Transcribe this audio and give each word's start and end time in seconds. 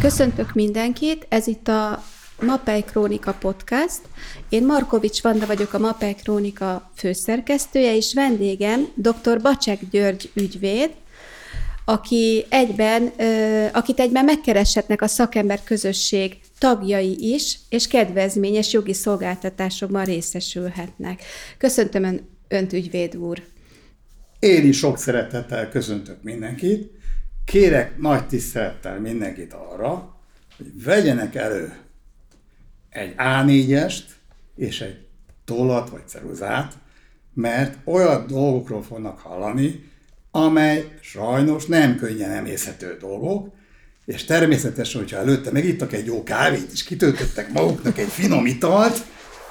Köszöntök 0.00 0.54
mindenkit, 0.54 1.26
ez 1.28 1.46
itt 1.46 1.68
a 1.68 2.02
Mapei 2.40 2.82
Krónika 2.82 3.32
Podcast. 3.32 4.00
Én 4.48 4.66
Markovics 4.66 5.22
Vanda 5.22 5.46
vagyok, 5.46 5.72
a 5.72 5.78
Mapei 5.78 6.14
Krónika 6.14 6.90
főszerkesztője, 6.96 7.96
és 7.96 8.14
vendégem 8.14 8.88
dr. 8.94 9.40
Bacsek 9.42 9.78
György 9.90 10.30
ügyvéd, 10.34 10.90
aki 11.84 12.46
egyben, 12.48 13.12
akit 13.72 14.00
egyben 14.00 14.24
megkereshetnek 14.24 15.02
a 15.02 15.06
szakember 15.06 15.64
közösség 15.64 16.36
tagjai 16.58 17.32
is, 17.34 17.58
és 17.68 17.86
kedvezményes 17.86 18.72
jogi 18.72 18.94
szolgáltatásokban 18.94 20.04
részesülhetnek. 20.04 21.22
Köszöntöm 21.58 22.04
ön, 22.04 22.28
Önt, 22.48 22.72
ügyvéd 22.72 23.16
úr! 23.16 23.42
Én 24.38 24.66
is 24.66 24.78
sok 24.78 24.98
szeretettel 24.98 25.68
köszöntök 25.68 26.22
mindenkit. 26.22 26.97
Kérek 27.48 27.98
nagy 27.98 28.26
tisztelettel 28.26 29.00
mindenkit 29.00 29.52
arra, 29.52 30.16
hogy 30.56 30.82
vegyenek 30.84 31.34
elő 31.34 31.72
egy 32.90 33.14
A4-est 33.16 34.02
és 34.56 34.80
egy 34.80 35.06
tollat 35.44 35.90
vagy 35.90 36.06
ceruzát, 36.06 36.78
mert 37.34 37.76
olyan 37.84 38.26
dolgokról 38.26 38.82
fognak 38.82 39.18
hallani, 39.18 39.90
amely 40.30 40.98
sajnos 41.00 41.66
nem 41.66 41.96
könnyen 41.96 42.30
emészhető 42.30 42.96
dolgok, 43.00 43.54
és 44.04 44.24
természetesen, 44.24 45.00
hogyha 45.00 45.18
előtte 45.18 45.50
megittak 45.50 45.92
egy 45.92 46.06
jó 46.06 46.22
kávét, 46.22 46.72
és 46.72 46.84
kitöltöttek 46.84 47.52
maguknak 47.52 47.98
egy 47.98 48.08
finom 48.08 48.46
italt, 48.46 49.04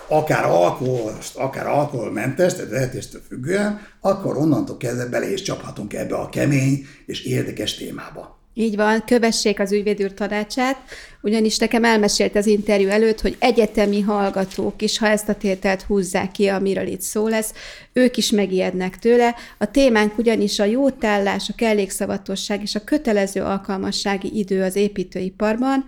akár 0.07 0.45
alkoholost, 0.45 1.35
akár 1.35 1.67
alkoholmentes, 1.67 2.53
tehát 2.53 2.71
lehetéstől 2.71 3.21
függően, 3.27 3.81
akkor 4.01 4.37
onnantól 4.37 4.77
kezdve 4.77 5.05
bele 5.05 5.31
is 5.31 5.41
csaphatunk 5.41 5.93
ebbe 5.93 6.15
a 6.15 6.29
kemény 6.29 6.85
és 7.05 7.23
érdekes 7.23 7.75
témába. 7.75 8.37
Így 8.59 8.75
van, 8.75 9.03
kövessék 9.05 9.59
az 9.59 9.71
ügyvédőr 9.71 10.13
tanácsát, 10.13 10.77
ugyanis 11.21 11.57
nekem 11.57 11.83
elmesélt 11.83 12.35
az 12.35 12.45
interjú 12.45 12.87
előtt, 12.87 13.21
hogy 13.21 13.35
egyetemi 13.39 14.01
hallgatók 14.01 14.81
is, 14.81 14.97
ha 14.97 15.07
ezt 15.07 15.29
a 15.29 15.35
tételt 15.35 15.81
húzzák 15.81 16.31
ki, 16.31 16.47
amiről 16.47 16.87
itt 16.87 17.01
szó 17.01 17.27
lesz, 17.27 17.53
ők 17.93 18.17
is 18.17 18.31
megijednek 18.31 18.99
tőle. 18.99 19.35
A 19.57 19.71
témánk 19.71 20.17
ugyanis 20.17 20.59
a 20.59 20.65
jótállás, 20.65 21.49
a 21.49 21.55
kellékszavatosság 21.55 22.61
és 22.61 22.75
a 22.75 22.83
kötelező 22.83 23.41
alkalmassági 23.41 24.37
idő 24.37 24.63
az 24.63 24.75
építőiparban. 24.75 25.85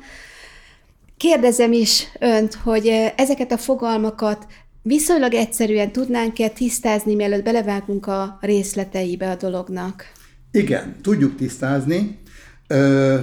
Kérdezem 1.20 1.72
is 1.72 2.08
önt, 2.20 2.53
hogy 2.53 2.88
ezeket 3.16 3.52
a 3.52 3.58
fogalmakat 3.58 4.48
viszonylag 4.81 5.34
egyszerűen 5.34 5.92
tudnánk-e 5.92 6.50
tisztázni, 6.50 7.16
mielőtt 7.16 7.44
belevágunk 7.44 8.08
a 8.08 8.38
részleteibe 8.42 9.30
a 9.30 9.36
dolognak? 9.36 10.03
Igen, 10.52 10.95
tudjuk 11.02 11.36
tisztázni. 11.36 12.20
Ö, 12.67 13.20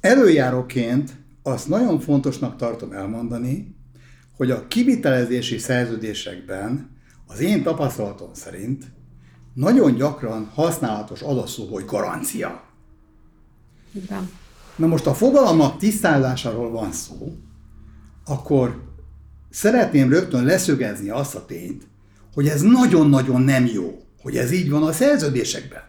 előjáróként 0.00 1.10
azt 1.42 1.68
nagyon 1.68 2.00
fontosnak 2.00 2.56
tartom 2.56 2.92
elmondani, 2.92 3.76
hogy 4.36 4.50
a 4.50 4.68
kivitelezési 4.68 5.58
szerződésekben 5.58 6.90
az 7.26 7.40
én 7.40 7.62
tapasztalatom 7.62 8.34
szerint 8.34 8.84
nagyon 9.54 9.94
gyakran 9.94 10.50
használatos 10.54 11.22
az 11.22 11.36
a 11.36 11.46
szó, 11.46 11.66
hogy 11.66 11.84
garancia. 11.84 12.62
Igen. 13.92 14.30
Na 14.80 14.86
most 14.86 15.06
a 15.06 15.14
fogalmak 15.14 15.78
tisztázásáról 15.78 16.70
van 16.70 16.92
szó, 16.92 17.36
akkor 18.24 18.82
szeretném 19.50 20.10
rögtön 20.10 20.44
leszögezni 20.44 21.08
azt 21.08 21.34
a 21.34 21.46
tényt, 21.46 21.82
hogy 22.34 22.48
ez 22.48 22.60
nagyon-nagyon 22.60 23.42
nem 23.42 23.66
jó, 23.66 24.02
hogy 24.22 24.36
ez 24.36 24.52
így 24.52 24.70
van 24.70 24.82
a 24.82 24.92
szerződésekben. 24.92 25.82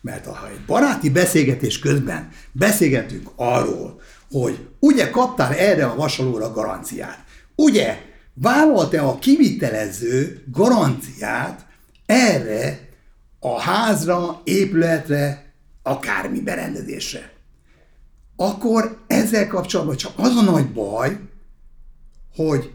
Mert 0.00 0.26
ha 0.26 0.48
egy 0.48 0.60
baráti 0.66 1.10
beszélgetés 1.10 1.78
közben 1.78 2.28
beszélgetünk 2.52 3.30
arról, 3.36 4.00
hogy 4.30 4.68
ugye 4.78 5.10
kaptál 5.10 5.52
erre 5.54 5.86
a 5.86 5.96
vasalóra 5.96 6.52
garanciát, 6.52 7.24
ugye 7.54 7.98
vállalt-e 8.34 9.02
a 9.02 9.18
kivitelező 9.18 10.44
garanciát 10.52 11.66
erre 12.06 12.88
a 13.40 13.60
házra, 13.60 14.40
épületre, 14.44 15.52
akármi 15.82 16.40
berendezésre? 16.40 17.34
Akkor 18.36 18.98
ezzel 19.06 19.46
kapcsolatban 19.46 19.96
csak 19.96 20.12
az 20.16 20.36
a 20.36 20.42
nagy 20.42 20.72
baj, 20.72 21.20
hogy 22.34 22.70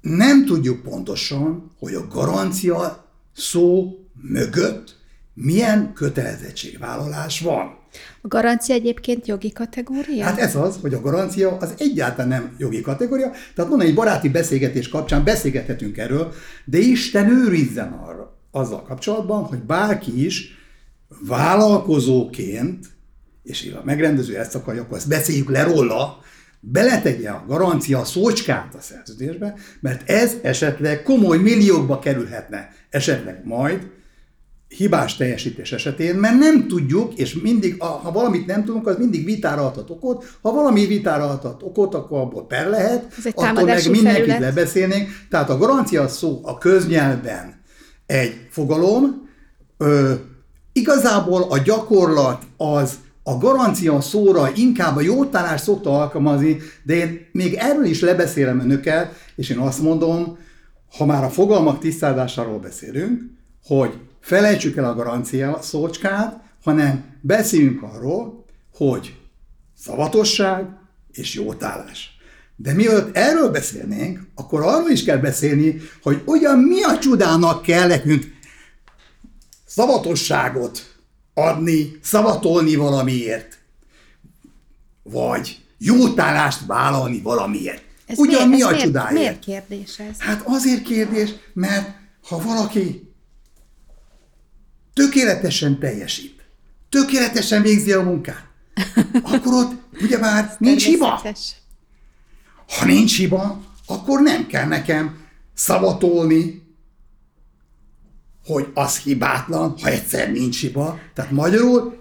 nem 0.00 0.44
tudjuk 0.44 0.82
pontosan, 0.82 1.70
hogy 1.78 1.94
a 1.94 2.06
garancia 2.06 3.06
szó 3.32 3.98
mögött 4.22 4.96
milyen 5.34 5.92
kötelezettségvállalás 5.92 7.40
van. 7.40 7.78
A 8.20 8.28
garancia 8.28 8.74
egyébként 8.74 9.26
jogi 9.26 9.52
kategória? 9.52 10.24
Hát 10.24 10.38
ez 10.38 10.56
az, 10.56 10.78
hogy 10.80 10.94
a 10.94 11.00
garancia 11.00 11.56
az 11.56 11.74
egyáltalán 11.78 12.28
nem 12.28 12.54
jogi 12.58 12.80
kategória. 12.80 13.30
Tehát 13.30 13.70
mondani, 13.70 13.90
egy 13.90 13.96
baráti 13.96 14.28
beszélgetés 14.28 14.88
kapcsán 14.88 15.24
beszélgethetünk 15.24 15.96
erről, 15.96 16.32
de 16.64 16.78
Isten 16.78 17.28
őrizzen 17.28 17.92
arra, 17.92 18.36
azzal 18.50 18.82
kapcsolatban, 18.82 19.44
hogy 19.44 19.58
bárki 19.58 20.24
is 20.24 20.54
vállalkozóként, 21.26 22.86
és 23.46 23.74
a 23.80 23.82
megrendező 23.84 24.36
ezt 24.36 24.54
akarja, 24.54 24.82
akkor 24.82 24.96
ezt 24.96 25.08
beszéljük 25.08 25.50
le 25.50 25.62
róla, 25.62 26.18
beletegye 26.60 27.30
a 27.30 27.44
garancia 27.46 28.04
szócskát 28.04 28.74
a 28.74 28.80
szerződésbe, 28.80 29.54
mert 29.80 30.10
ez 30.10 30.34
esetleg 30.42 31.02
komoly 31.02 31.38
milliókba 31.38 31.98
kerülhetne, 31.98 32.68
esetleg 32.90 33.40
majd, 33.44 33.86
hibás 34.68 35.16
teljesítés 35.16 35.72
esetén, 35.72 36.14
mert 36.14 36.38
nem 36.38 36.68
tudjuk, 36.68 37.14
és 37.14 37.34
mindig, 37.34 37.82
ha 37.82 38.10
valamit 38.12 38.46
nem 38.46 38.64
tudunk, 38.64 38.86
az 38.86 38.96
mindig 38.98 39.24
vitára 39.24 39.66
adhat 39.66 39.90
okot. 39.90 40.38
Ha 40.42 40.52
valami 40.52 40.86
vitára 40.86 41.28
adhat 41.28 41.62
okot, 41.62 41.94
akkor 41.94 42.20
abból 42.20 42.46
per 42.46 42.68
lehet, 42.68 43.06
akkor 43.34 43.64
meg 43.64 43.90
mindenkit 43.90 44.38
lebeszélnénk. 44.38 45.08
Tehát 45.30 45.50
a 45.50 45.58
garancia 45.58 46.08
szó 46.08 46.40
a 46.42 46.58
köznyelven 46.58 47.60
egy 48.06 48.46
fogalom, 48.50 49.28
ö, 49.78 50.12
igazából 50.72 51.42
a 51.50 51.58
gyakorlat 51.58 52.42
az 52.56 52.94
a 53.28 53.38
garancia 53.38 54.00
szóra 54.00 54.50
inkább 54.54 54.96
a 54.96 55.00
jótállás 55.00 55.60
szokta 55.60 56.00
alkalmazni, 56.00 56.58
de 56.82 56.94
én 56.94 57.26
még 57.32 57.54
erről 57.54 57.84
is 57.84 58.00
lebeszélem 58.00 58.60
önökkel, 58.60 59.12
és 59.36 59.50
én 59.50 59.58
azt 59.58 59.82
mondom, 59.82 60.38
ha 60.96 61.06
már 61.06 61.24
a 61.24 61.30
fogalmak 61.30 61.78
tisztázásáról 61.78 62.58
beszélünk, 62.58 63.22
hogy 63.64 63.98
felejtsük 64.20 64.76
el 64.76 64.84
a 64.84 64.94
garancia 64.94 65.58
szócskát, 65.62 66.40
hanem 66.64 67.04
beszéljünk 67.20 67.82
arról, 67.82 68.44
hogy 68.76 69.14
szavatosság 69.78 70.66
és 71.12 71.34
jótállás. 71.34 72.18
De 72.56 72.72
mielőtt 72.72 73.16
erről 73.16 73.50
beszélnénk, 73.50 74.20
akkor 74.34 74.62
arról 74.62 74.90
is 74.90 75.04
kell 75.04 75.18
beszélni, 75.18 75.80
hogy 76.02 76.22
ugyan 76.24 76.58
mi 76.58 76.82
a 76.82 76.98
csodának 76.98 77.62
kell 77.62 77.86
nekünk 77.86 78.24
szavatosságot 79.64 80.95
adni, 81.38 81.98
szavatolni 82.02 82.74
valamiért, 82.74 83.58
vagy 85.02 85.60
jótállást 85.78 86.66
vállalni 86.66 87.20
valamiért. 87.20 87.82
Ez 88.06 88.18
Ugyan 88.18 88.48
miért, 88.48 88.70
mi 88.70 88.76
a 88.76 88.78
csodáért? 88.78 89.12
Miért 89.12 89.38
kérdés 89.38 89.98
ez? 89.98 90.18
Hát 90.18 90.42
azért 90.46 90.82
kérdés, 90.82 91.30
mert 91.52 91.96
ha 92.28 92.38
valaki 92.38 93.12
tökéletesen 94.94 95.78
teljesít, 95.78 96.44
tökéletesen 96.88 97.62
végzi 97.62 97.92
a 97.92 98.02
munkát, 98.02 98.46
akkor 99.32 99.54
ott 99.54 99.72
ugye 100.02 100.18
már 100.18 100.56
nincs 100.58 100.84
hiba. 100.84 101.22
Ha 102.68 102.84
nincs 102.84 103.16
hiba, 103.16 103.64
akkor 103.86 104.20
nem 104.20 104.46
kell 104.46 104.66
nekem 104.66 105.18
szavatolni, 105.54 106.65
hogy 108.46 108.66
az 108.74 108.98
hibátlan, 108.98 109.74
ha 109.82 109.88
egyszer 109.88 110.32
nincs 110.32 110.60
hiba. 110.60 110.98
Tehát 111.14 111.30
magyarul, 111.30 111.96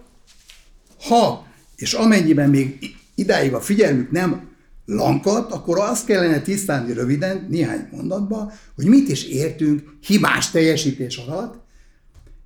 ha 1.08 1.46
és 1.76 1.94
amennyiben 1.94 2.50
még 2.50 2.96
idáig 3.16 3.54
a 3.54 3.62
figyelmük 3.62 4.12
nem 4.12 4.50
lankat, 4.86 5.52
akkor 5.52 5.80
azt 5.80 6.06
kellene 6.06 6.42
tisztálni 6.42 6.94
röviden, 6.94 7.48
néhány 7.50 7.88
mondatban, 7.92 8.52
hogy 8.76 8.86
mit 8.86 9.10
is 9.10 9.24
értünk 9.24 9.98
hibás 10.02 10.52
teljesítés 10.52 11.18
alatt, 11.18 11.64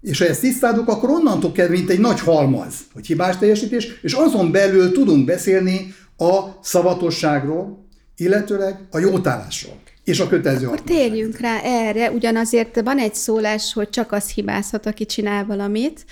és 0.02 0.20
ha 0.20 0.26
ezt 0.26 0.42
tisztázunk, 0.42 0.88
akkor 0.88 1.10
onnantól 1.10 1.52
kell, 1.52 1.70
mint 1.70 1.90
egy 1.90 2.00
nagy 2.00 2.20
halmaz, 2.20 2.76
hogy 2.94 3.06
hibás 3.06 3.38
teljesítés, 3.38 4.00
és 4.02 4.14
azon 4.14 4.52
belül 4.52 4.92
tudunk 4.92 5.26
beszélni 5.26 5.94
a 6.18 6.40
szavatosságról, 6.62 7.88
illetőleg 8.16 8.88
a 8.92 9.00
jótállásról 9.00 9.80
és 10.10 10.20
a 10.20 10.28
kötelező 10.28 10.66
Akkor 10.66 10.82
térjünk 10.82 11.38
rá 11.38 11.60
erre, 11.64 12.12
ugyanazért 12.12 12.82
van 12.82 12.98
egy 13.00 13.16
szólás, 13.16 13.74
hogy 13.74 13.90
csak 13.90 14.12
az 14.12 14.30
hibázhat, 14.30 14.86
aki 14.86 15.06
csinál 15.06 15.46
valamit, 15.46 16.06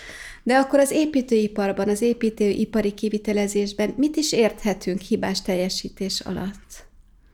de 0.44 0.56
akkor 0.56 0.80
az 0.80 0.92
építőiparban, 0.92 1.90
az 1.90 2.02
építőipari 2.02 2.94
kivitelezésben 2.94 3.94
mit 3.98 4.16
is 4.16 4.32
érthetünk 4.32 5.00
hibás 5.00 5.42
teljesítés 5.42 6.20
alatt? 6.20 6.86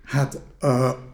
Hát 0.03 0.39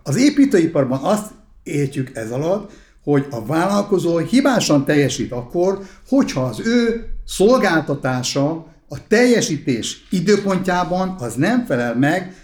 az 0.04 0.16
építőiparban 0.18 1.00
azt 1.04 1.32
értjük 1.64 2.12
ez 2.14 2.32
alatt, 2.32 2.72
hogy 3.04 3.26
a 3.30 3.46
vállalkozó 3.46 4.18
hibásan 4.18 4.86
teljesít 4.86 5.32
akkor, 5.32 5.80
hogyha 6.08 6.42
az 6.42 6.60
ő 6.60 7.06
szolgáltatása 7.26 8.66
a 8.90 9.08
teljesítés 9.08 10.08
időpontjában 10.10 11.16
az 11.20 11.34
nem 11.34 11.66
felel 11.66 11.96
meg 11.96 12.36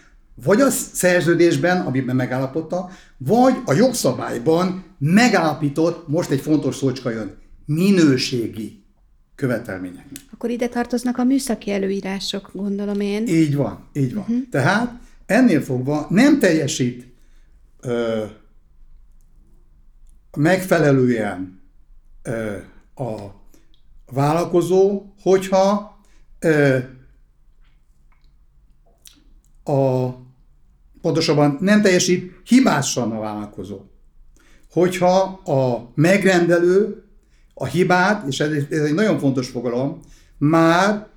vagy 0.44 0.62
a 0.62 0.70
szerződésben, 0.70 1.82
amiben 1.82 2.16
megállapodta, 2.16 2.90
vagy 3.18 3.54
a 3.66 3.74
jogszabályban 3.74 4.84
megállapított, 4.98 6.08
most 6.08 6.30
egy 6.30 6.40
fontos 6.40 6.76
szócska 6.76 7.10
jön, 7.10 7.38
minőségi 7.66 8.84
követelményeknek. 9.36 10.20
Akkor 10.32 10.50
ide 10.50 10.68
tartoznak 10.68 11.18
a 11.18 11.24
műszaki 11.24 11.72
előírások, 11.72 12.50
gondolom 12.54 13.00
én. 13.00 13.28
Így 13.28 13.56
van, 13.56 13.88
így 13.94 14.14
van. 14.14 14.24
Uh-huh. 14.24 14.50
Tehát 14.50 15.00
ennél 15.26 15.62
fogva 15.62 16.08
nem 16.10 16.40
teljesít 16.40 17.08
ö, 17.82 18.24
megfelelően 20.38 21.62
ö, 22.22 22.56
a 22.96 23.14
vállalkozó, 24.12 25.06
hogyha 25.22 26.00
ö, 26.40 26.78
a, 29.64 30.08
pontosabban 31.06 31.57
nem 31.60 31.81
teljesít 31.81 32.31
hibásan 32.46 33.12
a 33.12 33.19
vállalkozó. 33.19 33.80
Hogyha 34.72 35.22
a 35.46 35.92
megrendelő 35.96 37.04
a 37.54 37.66
hibát, 37.66 38.28
és 38.28 38.40
ez, 38.40 38.52
egy 38.69 38.94
nagyon 38.94 39.19
fontos 39.19 39.48
fogalom, 39.48 40.00
már 40.38 41.07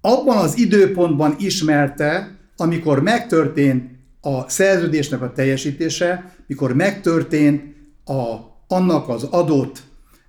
abban 0.00 0.36
az 0.36 0.58
időpontban 0.58 1.34
ismerte, 1.38 2.38
amikor 2.56 3.02
megtörtént 3.02 3.90
a 4.20 4.48
szerződésnek 4.48 5.22
a 5.22 5.32
teljesítése, 5.32 6.34
mikor 6.46 6.74
megtörtént 6.74 7.62
a, 8.04 8.36
annak 8.68 9.08
az 9.08 9.22
adott 9.22 9.82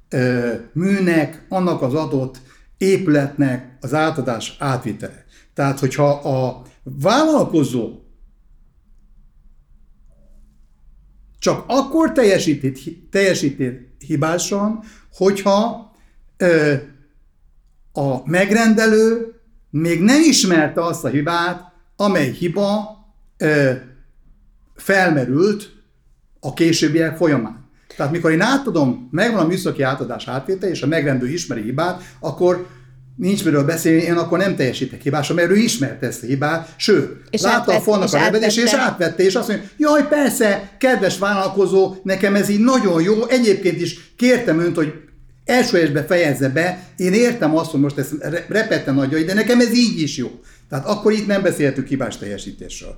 ö, 0.09 0.53
műnek, 0.73 1.45
annak 1.49 1.81
az 1.81 1.93
adott 1.93 2.37
épületnek 2.77 3.77
az 3.81 3.93
átadás 3.93 4.55
átvitele. 4.59 5.25
Tehát, 5.53 5.79
hogyha 5.79 6.09
a 6.09 6.71
vállalkozó 6.83 8.03
csak 11.39 11.63
akkor 11.67 12.11
teljesített, 12.11 12.77
teljesített 13.09 14.01
hibásan, 14.07 14.83
hogyha 15.13 15.91
ö, 16.37 16.73
a 17.91 18.29
megrendelő 18.29 19.33
még 19.69 20.01
nem 20.01 20.21
ismerte 20.21 20.85
azt 20.85 21.03
a 21.03 21.07
hibát, 21.07 21.71
amely 21.95 22.31
hiba 22.31 22.97
ö, 23.37 23.71
felmerült 24.75 25.73
a 26.39 26.53
későbbiek 26.53 27.17
folyamán. 27.17 27.69
Tehát 27.95 28.11
mikor 28.11 28.31
én 28.31 28.41
átadom, 28.41 29.07
megvan 29.11 29.43
a 29.43 29.47
műszaki 29.47 29.81
átadás 29.81 30.27
átvétel, 30.27 30.69
és 30.69 30.81
a 30.81 30.87
megrendelő 30.87 31.31
ismeri 31.31 31.61
hibát, 31.61 32.01
akkor 32.19 32.67
nincs 33.15 33.43
miről 33.43 33.63
beszélni, 33.63 34.01
én 34.01 34.13
akkor 34.13 34.37
nem 34.37 34.55
teljesítek 34.55 35.01
hibásom, 35.01 35.35
mert 35.35 35.49
ő 35.49 35.55
ismerte 35.55 36.07
ezt 36.07 36.23
a 36.23 36.25
hibát, 36.25 36.73
sőt, 36.77 37.21
és 37.29 37.41
látta 37.41 37.57
átvett, 37.57 37.77
a 37.77 37.81
falnak 37.81 38.13
a 38.13 38.17
rebedés, 38.17 38.57
és 38.57 38.73
átvette, 38.73 39.23
és 39.23 39.35
azt 39.35 39.47
mondja, 39.47 39.67
jaj, 39.77 40.07
persze, 40.07 40.71
kedves 40.79 41.17
vállalkozó, 41.17 41.95
nekem 42.03 42.35
ez 42.35 42.49
így 42.49 42.59
nagyon 42.59 43.01
jó, 43.01 43.27
egyébként 43.27 43.81
is 43.81 44.13
kértem 44.15 44.59
önt, 44.59 44.75
hogy 44.75 44.93
első 45.45 46.03
fejezze 46.07 46.49
be, 46.49 46.87
én 46.97 47.13
értem 47.13 47.57
azt, 47.57 47.71
hogy 47.71 47.79
most 47.79 47.97
ezt 47.97 48.11
repette 48.47 48.91
nagy, 48.91 49.25
de 49.25 49.33
nekem 49.33 49.59
ez 49.59 49.73
így 49.73 50.01
is 50.01 50.17
jó. 50.17 50.31
Tehát 50.69 50.85
akkor 50.85 51.11
itt 51.11 51.27
nem 51.27 51.41
beszéltünk 51.41 51.87
hibás 51.87 52.17
teljesítésről. 52.17 52.97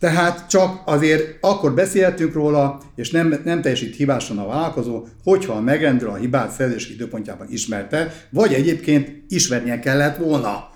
Tehát 0.00 0.48
csak 0.48 0.82
azért 0.84 1.36
akkor 1.40 1.74
beszéltünk 1.74 2.34
róla, 2.34 2.80
és 2.96 3.10
nem, 3.10 3.40
nem 3.44 3.60
teljesít 3.62 3.96
hibásan 3.96 4.38
a 4.38 4.46
vállalkozó, 4.46 5.06
hogyha 5.24 5.52
a 5.52 5.60
megrendelő 5.60 6.10
a 6.10 6.14
hibát 6.14 6.50
szerzés 6.52 6.90
időpontjában 6.90 7.46
ismerte, 7.50 8.12
vagy 8.30 8.52
egyébként 8.52 9.22
ismernie 9.28 9.78
kellett 9.78 10.16
volna. 10.16 10.68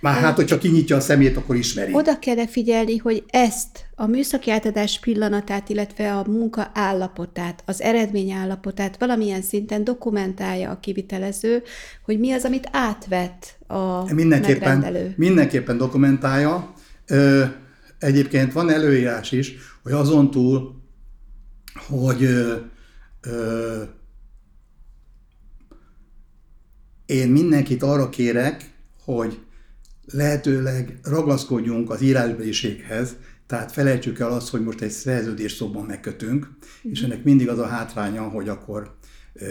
Már 0.00 0.14
hát, 0.14 0.36
hogyha 0.36 0.58
kinyitja 0.58 0.96
a 0.96 1.00
szemét, 1.00 1.36
akkor 1.36 1.56
ismeri. 1.56 1.92
Oda 1.94 2.18
kell 2.18 2.46
figyelni, 2.46 2.96
hogy 2.96 3.24
ezt 3.30 3.84
a 3.94 4.06
műszaki 4.06 4.50
átadás 4.50 4.98
pillanatát, 5.00 5.68
illetve 5.68 6.14
a 6.14 6.24
munka 6.28 6.70
állapotát, 6.74 7.62
az 7.66 7.82
eredmény 7.82 8.30
állapotát 8.30 8.96
valamilyen 8.98 9.42
szinten 9.42 9.84
dokumentálja 9.84 10.70
a 10.70 10.78
kivitelező, 10.80 11.62
hogy 12.04 12.18
mi 12.18 12.32
az, 12.32 12.44
amit 12.44 12.68
átvett 12.72 13.56
a 13.66 14.14
mindenképpen, 14.14 14.78
megrendelő. 14.78 15.14
Mindenképpen 15.16 15.76
dokumentálja. 15.76 16.72
Ö- 17.06 17.60
Egyébként 18.02 18.52
van 18.52 18.70
előírás 18.70 19.32
is, 19.32 19.54
hogy 19.82 19.92
azon 19.92 20.30
túl, 20.30 20.82
hogy 21.88 22.22
ö, 22.22 22.56
ö, 23.20 23.82
én 27.06 27.28
mindenkit 27.28 27.82
arra 27.82 28.08
kérek, 28.08 28.74
hogy 29.04 29.38
lehetőleg 30.04 30.98
ragaszkodjunk 31.02 31.90
az 31.90 32.00
írásbeliséghez, 32.00 33.16
tehát 33.46 33.72
felejtsük 33.72 34.18
el 34.18 34.32
azt, 34.32 34.48
hogy 34.48 34.62
most 34.62 34.80
egy 34.80 34.90
szerződés 34.90 35.52
szóban 35.52 35.84
megkötünk, 35.84 36.50
és 36.82 37.00
mhm. 37.00 37.10
ennek 37.10 37.24
mindig 37.24 37.48
az 37.48 37.58
a 37.58 37.66
hátránya, 37.66 38.22
hogy 38.22 38.48
akkor 38.48 38.96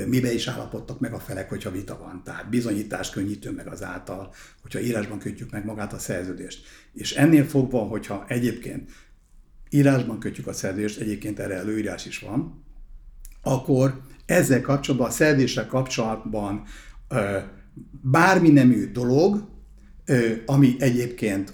mibe 0.08 0.34
is 0.34 0.48
állapodtak 0.48 1.00
meg 1.00 1.14
a 1.14 1.20
felek, 1.20 1.50
hogyha 1.50 1.72
vita 1.72 1.98
van. 1.98 2.22
Tehát 2.24 2.50
bizonyítást 2.50 3.12
könnyítő 3.12 3.52
meg 3.52 3.68
az 3.68 3.84
által, 3.84 4.34
hogyha 4.62 4.80
írásban 4.80 5.20
kötjük 5.20 5.52
meg 5.52 5.66
magát 5.66 5.94
a 5.94 6.00
szerződést. 6.00 6.66
És 6.94 7.16
ennél 7.16 7.46
fogva, 7.46 7.80
hogyha 7.80 8.26
egyébként 8.28 8.92
írásban 9.70 10.20
kötjük 10.20 10.48
a 10.48 10.54
szerződést, 10.54 11.00
egyébként 11.00 11.40
erre 11.40 11.56
előírás 11.56 12.06
is 12.06 12.20
van, 12.20 12.64
akkor 13.42 14.02
ezzel 14.26 14.62
kapcsolatban, 14.62 15.10
a 15.10 15.12
szerződéssel 15.12 15.68
kapcsolatban 15.68 16.64
bármi 18.02 18.50
nemű 18.50 18.92
dolog, 18.92 19.50
ami 20.46 20.76
egyébként 20.80 21.54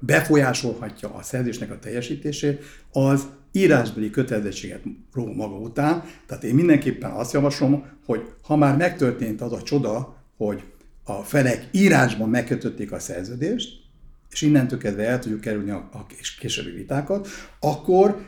befolyásolhatja 0.00 1.14
a 1.14 1.22
szerződésnek 1.22 1.70
a 1.70 1.78
teljesítését, 1.78 2.64
az 2.90 3.26
írásbeli 3.52 4.10
kötelezettséget 4.10 4.82
ró 5.12 5.32
maga 5.32 5.56
után. 5.56 6.04
Tehát 6.26 6.44
én 6.44 6.54
mindenképpen 6.54 7.10
azt 7.10 7.32
javaslom, 7.32 7.86
hogy 8.06 8.20
ha 8.42 8.56
már 8.56 8.76
megtörtént 8.76 9.40
az 9.40 9.52
a 9.52 9.62
csoda, 9.62 10.16
hogy 10.36 10.62
a 11.04 11.22
felek 11.22 11.68
írásban 11.70 12.28
megkötötték 12.28 12.92
a 12.92 12.98
szerződést, 12.98 13.86
és 14.30 14.42
innentől 14.42 14.78
kezdve 14.78 15.06
el 15.06 15.18
tudjuk 15.18 15.40
kerülni 15.40 15.70
a, 15.70 15.88
a 15.92 16.06
későbbi 16.40 16.70
vitákat, 16.70 17.28
akkor 17.60 18.20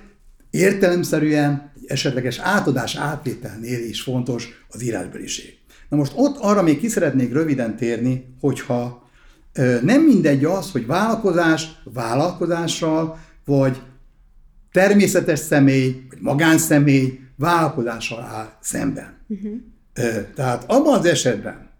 értelemszerűen 0.51 1.73
esetleges 1.87 2.39
átadás 2.39 2.97
átvételnél 2.97 3.85
is 3.85 4.01
fontos 4.01 4.49
az 4.69 4.83
írásbeliség. 4.83 5.59
Na 5.89 5.97
most 5.97 6.13
ott 6.17 6.37
arra 6.37 6.63
még 6.63 6.79
ki 6.79 6.89
szeretnék 6.89 7.33
röviden 7.33 7.77
térni, 7.77 8.35
hogyha 8.41 9.09
nem 9.83 10.03
mindegy 10.03 10.45
az, 10.45 10.71
hogy 10.71 10.87
vállalkozás 10.87 11.69
vállalkozással, 11.85 13.19
vagy 13.45 13.81
természetes 14.73 15.39
személy, 15.39 16.07
vagy 16.11 16.19
magánszemély 16.21 17.21
vállalkozással 17.37 18.21
áll 18.23 18.57
szemben. 18.61 19.19
Uh-huh. 19.27 19.61
Tehát 20.35 20.65
abban 20.67 20.99
az 20.99 21.05
esetben, 21.05 21.71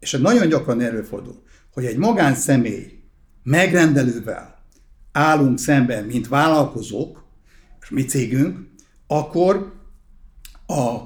és 0.00 0.14
ez 0.14 0.20
nagyon 0.20 0.48
gyakran 0.48 0.80
előfordul, 0.80 1.42
hogy 1.72 1.84
egy 1.84 1.96
magánszemély 1.96 2.98
megrendelővel 3.42 4.64
állunk 5.12 5.58
szemben, 5.58 6.04
mint 6.04 6.28
vállalkozók, 6.28 7.24
és 7.80 7.90
mi 7.90 8.04
cégünk, 8.04 8.58
akkor 9.06 9.72
a 10.66 10.98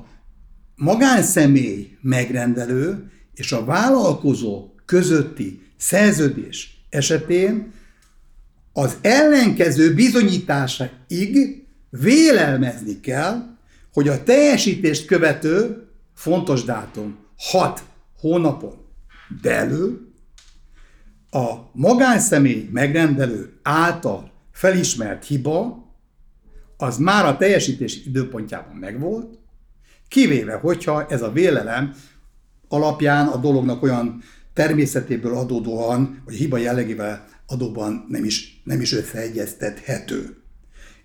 magánszemély 0.74 1.96
megrendelő 2.00 3.10
és 3.34 3.52
a 3.52 3.64
vállalkozó 3.64 4.70
közötti 4.84 5.62
szerződés 5.76 6.86
esetén 6.90 7.72
az 8.78 8.96
ellenkező 9.00 9.94
bizonyításaig 9.94 11.64
vélelmezni 11.90 13.00
kell, 13.00 13.56
hogy 13.92 14.08
a 14.08 14.22
teljesítést 14.22 15.06
követő 15.06 15.86
fontos 16.14 16.64
dátum 16.64 17.16
6 17.36 17.82
hónapon 18.20 18.74
belül 19.42 20.12
a 21.30 21.54
magánszemély 21.72 22.68
megrendelő 22.72 23.52
által 23.62 24.30
felismert 24.52 25.24
hiba 25.24 25.84
az 26.76 26.96
már 26.96 27.24
a 27.24 27.36
teljesítés 27.36 28.04
időpontjában 28.04 28.76
megvolt, 28.76 29.38
kivéve, 30.08 30.54
hogyha 30.54 31.06
ez 31.06 31.22
a 31.22 31.32
vélelem 31.32 31.94
alapján 32.68 33.26
a 33.26 33.36
dolognak 33.36 33.82
olyan 33.82 34.22
természetéből 34.52 35.36
adódóan, 35.36 36.22
vagy 36.24 36.34
hiba 36.34 36.56
jellegével 36.56 37.35
adóban 37.46 38.06
nem 38.08 38.24
is, 38.24 38.60
nem 38.64 38.80
is 38.80 38.92
összeegyeztethető. 38.92 40.36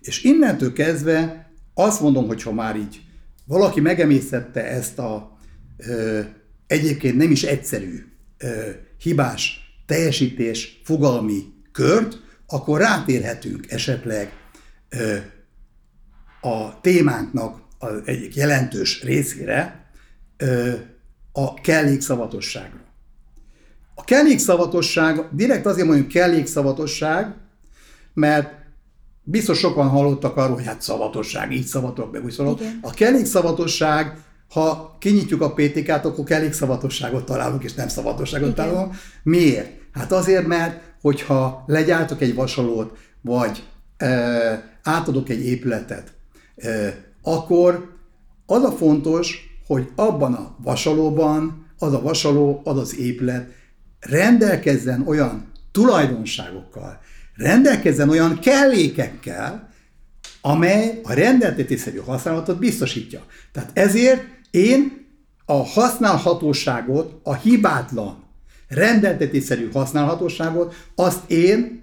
És 0.00 0.22
innentől 0.22 0.72
kezdve 0.72 1.50
azt 1.74 2.00
mondom, 2.00 2.26
hogy 2.26 2.42
ha 2.42 2.52
már 2.52 2.76
így 2.76 3.00
valaki 3.44 3.80
megemészette 3.80 4.64
ezt 4.64 4.98
a 4.98 5.38
ö, 5.76 6.20
egyébként 6.66 7.16
nem 7.16 7.30
is 7.30 7.42
egyszerű 7.42 8.04
ö, 8.38 8.70
hibás 8.98 9.60
teljesítés 9.86 10.80
fogalmi 10.84 11.42
kört, 11.72 12.20
akkor 12.46 12.80
rátérhetünk 12.80 13.70
esetleg 13.70 14.32
ö, 14.88 15.16
a 16.40 16.80
témánknak 16.80 17.60
az 17.78 18.02
egyik 18.04 18.34
jelentős 18.34 19.02
részére, 19.02 19.90
ö, 20.36 20.72
a 21.32 21.54
kellékszavatosságra. 21.54 22.80
A 24.02 24.04
kellékszavatosság, 24.04 25.28
direkt 25.30 25.66
azért 25.66 25.86
mondjuk 25.86 26.08
kellékszavatosság, 26.08 27.34
mert 28.14 28.52
biztos 29.22 29.58
sokan 29.58 29.88
hallottak 29.88 30.36
arról, 30.36 30.54
hogy 30.54 30.64
hát 30.64 30.82
szavatosság, 30.82 31.52
így 31.52 31.64
szavatok, 31.64 32.12
meg 32.12 32.24
úgy. 32.24 32.34
Igen. 32.60 32.78
A 32.82 32.90
kellékszavatosság, 32.90 34.16
ha 34.50 34.96
kinyitjuk 34.98 35.40
a 35.40 35.52
PTK-t, 35.52 36.04
akkor 36.04 36.24
kellékszavatosságot 36.24 37.24
találunk, 37.24 37.64
és 37.64 37.74
nem 37.74 37.88
szavatosságot 37.88 38.52
Igen. 38.52 38.66
találunk. 38.66 38.94
Miért? 39.22 39.70
Hát 39.92 40.12
azért, 40.12 40.46
mert 40.46 40.80
hogyha 41.00 41.64
legyártok 41.66 42.20
egy 42.20 42.34
vasalót, 42.34 42.96
vagy 43.20 43.62
e, 43.96 44.78
átadok 44.82 45.28
egy 45.28 45.46
épületet, 45.46 46.12
e, 46.56 46.94
akkor 47.22 47.96
az 48.46 48.62
a 48.62 48.72
fontos, 48.72 49.56
hogy 49.66 49.88
abban 49.94 50.34
a 50.34 50.56
vasalóban, 50.62 51.66
az 51.78 51.92
a 51.92 52.02
vasaló, 52.02 52.60
az 52.64 52.78
az 52.78 52.96
épület 52.98 53.60
rendelkezzen 54.02 55.06
olyan 55.06 55.52
tulajdonságokkal, 55.72 57.00
rendelkezzen 57.36 58.08
olyan 58.08 58.38
kellékekkel, 58.38 59.70
amely 60.40 61.00
a 61.02 61.12
rendeltetésszerű 61.12 61.98
használatot 61.98 62.58
biztosítja. 62.58 63.26
Tehát 63.52 63.70
ezért 63.72 64.22
én 64.50 65.06
a 65.44 65.66
használhatóságot, 65.66 67.20
a 67.22 67.34
hibátlan 67.34 68.24
rendeltetésszerű 68.68 69.70
használhatóságot, 69.70 70.74
azt 70.94 71.30
én 71.30 71.82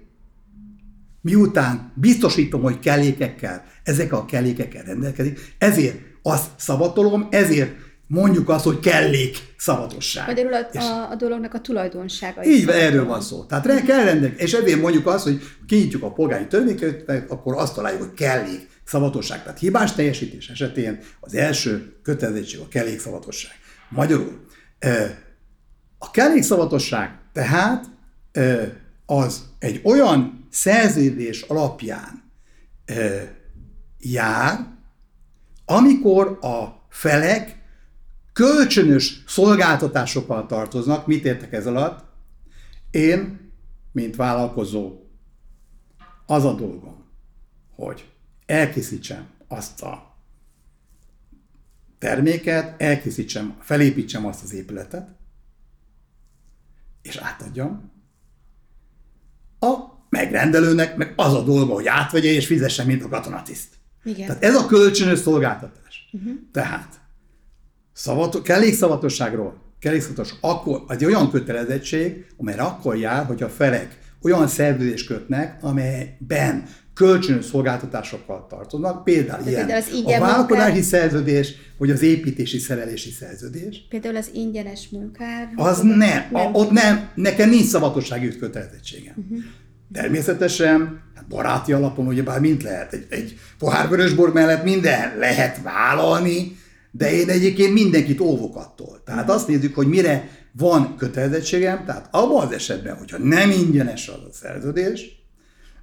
miután 1.20 1.92
biztosítom, 1.94 2.62
hogy 2.62 2.78
kellékekkel, 2.78 3.64
ezek 3.82 4.12
a 4.12 4.24
kellékekkel 4.24 4.82
rendelkezik, 4.82 5.54
ezért 5.58 5.98
azt 6.22 6.50
szavatolom, 6.56 7.28
ezért 7.30 7.72
mondjuk 8.10 8.48
azt, 8.48 8.64
hogy 8.64 8.80
kellék 8.80 9.36
szavatosság. 9.56 10.26
Magyarul 10.26 10.54
a, 10.54 10.68
És 10.72 10.80
a, 10.80 11.10
a 11.10 11.14
dolognak 11.14 11.54
a 11.54 11.60
tulajdonsága. 11.60 12.44
így 12.44 12.66
van, 12.66 12.74
erről 12.74 13.06
van 13.06 13.20
szó. 13.20 13.44
Tehát 13.44 13.66
re 13.66 13.82
kell 13.82 14.04
rendelkezni. 14.04 14.44
És 14.44 14.52
ezért 14.52 14.80
mondjuk 14.80 15.06
azt, 15.06 15.24
hogy 15.24 15.40
kinyitjuk 15.66 16.02
a 16.02 16.12
polgári 16.12 16.46
törvénykönyvet, 16.46 17.30
akkor 17.30 17.54
azt 17.56 17.74
találjuk, 17.74 18.00
hogy 18.02 18.14
kellék 18.14 18.68
szavatosság. 18.84 19.42
Tehát 19.42 19.58
hibás 19.58 19.92
teljesítés 19.92 20.48
esetén 20.48 20.98
az 21.20 21.34
első 21.34 21.96
kötelezettség 22.02 22.60
a 22.60 22.68
kellék 22.68 23.00
szavatosság. 23.00 23.52
Magyarul 23.88 24.40
a 25.98 26.10
kellék 26.10 26.42
szavatosság 26.42 27.18
tehát 27.32 27.84
az 29.06 29.44
egy 29.58 29.80
olyan 29.84 30.46
szerződés 30.50 31.42
alapján 31.42 32.32
jár, 33.98 34.66
amikor 35.64 36.38
a 36.40 36.86
felek 36.88 37.59
kölcsönös 38.40 39.22
szolgáltatásokkal 39.26 40.46
tartoznak. 40.46 41.06
Mit 41.06 41.24
értek 41.24 41.52
ez 41.52 41.66
alatt? 41.66 42.04
Én, 42.90 43.50
mint 43.92 44.16
vállalkozó, 44.16 44.98
az 46.26 46.44
a 46.44 46.54
dolgom, 46.54 47.04
hogy 47.74 48.08
elkészítsem 48.46 49.26
azt 49.48 49.82
a 49.82 50.16
terméket, 51.98 52.82
elkészítsem, 52.82 53.56
felépítsem 53.60 54.26
azt 54.26 54.42
az 54.42 54.54
épületet, 54.54 55.08
és 57.02 57.16
átadjam. 57.16 57.90
A 59.58 59.76
megrendelőnek 60.08 60.96
meg 60.96 61.12
az 61.16 61.34
a 61.34 61.42
dolga, 61.42 61.72
hogy 61.74 61.86
átvegye 61.86 62.30
és 62.30 62.46
fizesse, 62.46 62.84
mint 62.84 63.02
a 63.02 63.08
katonatiszt. 63.08 63.74
Igen. 64.04 64.26
Tehát 64.26 64.44
ez 64.44 64.54
a 64.54 64.66
kölcsönös 64.66 65.18
szolgáltatás. 65.18 66.08
Uh-huh. 66.12 66.32
Tehát 66.52 66.99
szavato- 68.02 68.42
kellékszavatosságról, 68.42 69.54
kellékszavatosság 69.78 70.38
akkor 70.40 70.82
egy 70.88 71.04
olyan 71.04 71.30
kötelezettség, 71.30 72.26
amelyre 72.36 72.62
akkor 72.62 72.96
jár, 72.96 73.24
hogy 73.24 73.42
a 73.42 73.48
felek 73.48 73.98
olyan 74.22 74.48
szerződést 74.48 75.06
kötnek, 75.06 75.58
amelyben 75.60 76.64
kölcsönös 76.94 77.44
szolgáltatásokkal 77.44 78.46
tartoznak, 78.48 79.04
például 79.04 79.42
De 79.44 79.50
ilyen 79.50 79.70
az 79.70 79.88
a 80.04 80.18
vállalkozási 80.18 80.64
munkák- 80.72 80.88
szerződés, 80.88 81.54
vagy 81.78 81.90
az 81.90 82.02
építési 82.02 82.58
szerelési 82.58 83.10
szerződés. 83.10 83.86
Például 83.88 84.16
az 84.16 84.30
ingyenes 84.32 84.88
munkár. 84.90 85.52
Az 85.56 85.80
nem, 85.80 86.28
A, 86.32 86.40
ott 86.52 86.70
nem, 86.70 87.08
nekem 87.14 87.48
nincs 87.48 87.66
szavatossági 87.66 88.36
kötelezettségem. 88.38 89.14
Uh-huh. 89.16 89.38
Természetesen, 89.92 91.02
hát 91.14 91.26
baráti 91.28 91.72
alapon 91.72 92.06
ugyebár 92.06 92.40
mind 92.40 92.62
lehet, 92.62 92.92
egy, 92.92 93.06
egy 93.08 93.38
pohár 93.58 93.88
vörösbor 93.88 94.32
mellett 94.32 94.64
minden 94.64 95.18
lehet 95.18 95.62
vállalni, 95.62 96.58
de 96.90 97.12
én 97.12 97.28
egyébként 97.28 97.72
mindenkit 97.72 98.20
óvok 98.20 98.56
attól. 98.56 99.02
Tehát 99.04 99.30
azt 99.30 99.48
nézzük, 99.48 99.74
hogy 99.74 99.86
mire 99.86 100.28
van 100.52 100.96
kötelezettségem, 100.96 101.84
tehát 101.84 102.08
abban 102.10 102.46
az 102.46 102.52
esetben, 102.52 102.96
hogyha 102.96 103.18
nem 103.18 103.50
ingyenes 103.50 104.08
az 104.08 104.20
a 104.28 104.32
szerződés, 104.32 105.18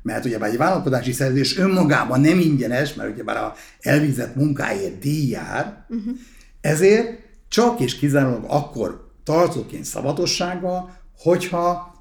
mert 0.01 0.25
ugyebár 0.25 0.49
egy 0.49 0.57
vállalkozási 0.57 1.11
szerződés 1.11 1.57
önmagában 1.57 2.21
nem 2.21 2.39
ingyenes, 2.39 2.93
mert 2.93 3.13
ugyebár 3.13 3.37
a 3.37 3.53
elvégzett 3.79 4.35
munkáért 4.35 4.99
díj 4.99 5.29
jár, 5.29 5.85
uh-huh. 5.89 6.13
ezért 6.61 7.19
csak 7.47 7.79
és 7.79 7.95
kizárólag 7.95 8.43
akkor 8.47 9.11
tartozok 9.23 9.71
én 9.71 9.83
szavatossággal, 9.83 10.97
hogyha 11.17 11.95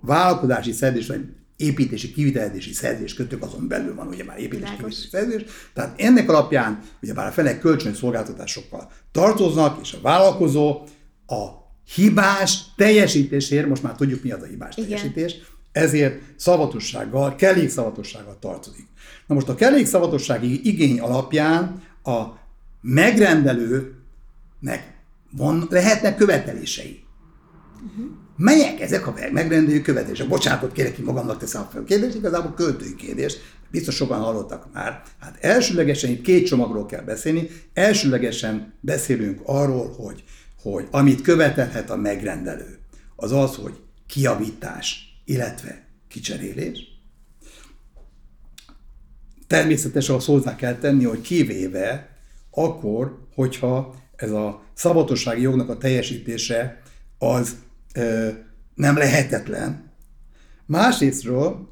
vállalkozási 0.00 0.72
szerződés, 0.72 1.06
vagy 1.06 1.24
építési, 1.58 2.12
kivitelezési 2.12 2.72
szerződés 2.72 3.14
kötök, 3.14 3.42
azon 3.42 3.68
belül 3.68 3.94
van 3.94 4.06
ugye 4.06 4.24
már 4.24 4.38
építési 4.38 4.70
kivitelezési 4.70 5.08
szerződés. 5.08 5.44
Tehát 5.74 6.00
ennek 6.00 6.28
alapján 6.28 6.82
ugye 7.02 7.14
már 7.14 7.26
a 7.26 7.30
felek 7.30 7.60
kölcsönös 7.60 7.96
szolgáltatásokkal 7.96 8.90
tartoznak, 9.12 9.78
és 9.82 9.92
a 9.92 10.00
vállalkozó 10.02 10.82
a 11.26 11.46
hibás 11.94 12.64
teljesítésért, 12.76 13.68
most 13.68 13.82
már 13.82 13.94
tudjuk 13.94 14.22
mi 14.22 14.30
az 14.30 14.42
a 14.42 14.46
hibás 14.46 14.76
Igen. 14.76 14.88
teljesítés, 14.88 15.36
ezért 15.72 16.20
szavatossággal, 16.36 17.34
kellékszavatossággal 17.34 18.36
tartozik. 18.40 18.86
Na 19.26 19.34
most 19.34 19.48
a 19.48 19.54
kellékszavatossági 19.54 20.68
igény 20.68 21.00
alapján 21.00 21.82
a 22.02 22.24
megrendelőnek 22.80 24.96
van, 25.30 25.66
lehetnek 25.70 26.16
követelései. 26.16 27.04
Melyek 28.40 28.80
ezek 28.80 29.06
a 29.06 29.14
megrendelő 29.32 29.80
követelések? 29.80 30.28
Bocsánatot 30.28 30.72
kérek 30.72 30.94
ki 30.94 31.02
magamnak 31.02 31.38
teszem 31.38 31.68
fel 31.70 31.80
a 31.80 31.84
kérdést, 31.84 32.16
igazából 32.16 32.54
költői 32.54 32.94
kérdés, 32.94 33.36
biztos 33.70 33.94
sokan 33.94 34.20
hallottak 34.20 34.72
már. 34.72 35.02
Hát 35.20 35.38
elsőlegesen 35.40 36.10
itt 36.10 36.22
két 36.22 36.46
csomagról 36.46 36.86
kell 36.86 37.02
beszélni. 37.02 37.48
Elsőlegesen 37.72 38.72
beszélünk 38.80 39.40
arról, 39.44 39.94
hogy, 39.96 40.24
hogy 40.62 40.86
amit 40.90 41.20
követelhet 41.20 41.90
a 41.90 41.96
megrendelő, 41.96 42.78
az 43.16 43.32
az, 43.32 43.54
hogy 43.54 43.74
kiavítás, 44.06 45.20
illetve 45.24 45.86
kicserélés. 46.08 46.78
Természetesen 49.46 50.14
azt 50.14 50.26
hozzá 50.26 50.56
kell 50.56 50.74
tenni, 50.74 51.04
hogy 51.04 51.20
kivéve 51.20 52.16
akkor, 52.50 53.18
hogyha 53.34 53.94
ez 54.16 54.30
a 54.30 54.62
szabatossági 54.74 55.42
jognak 55.42 55.68
a 55.68 55.78
teljesítése 55.78 56.82
az 57.18 57.56
nem 58.74 58.96
lehetetlen. 58.96 59.92
Másrésztről 60.66 61.68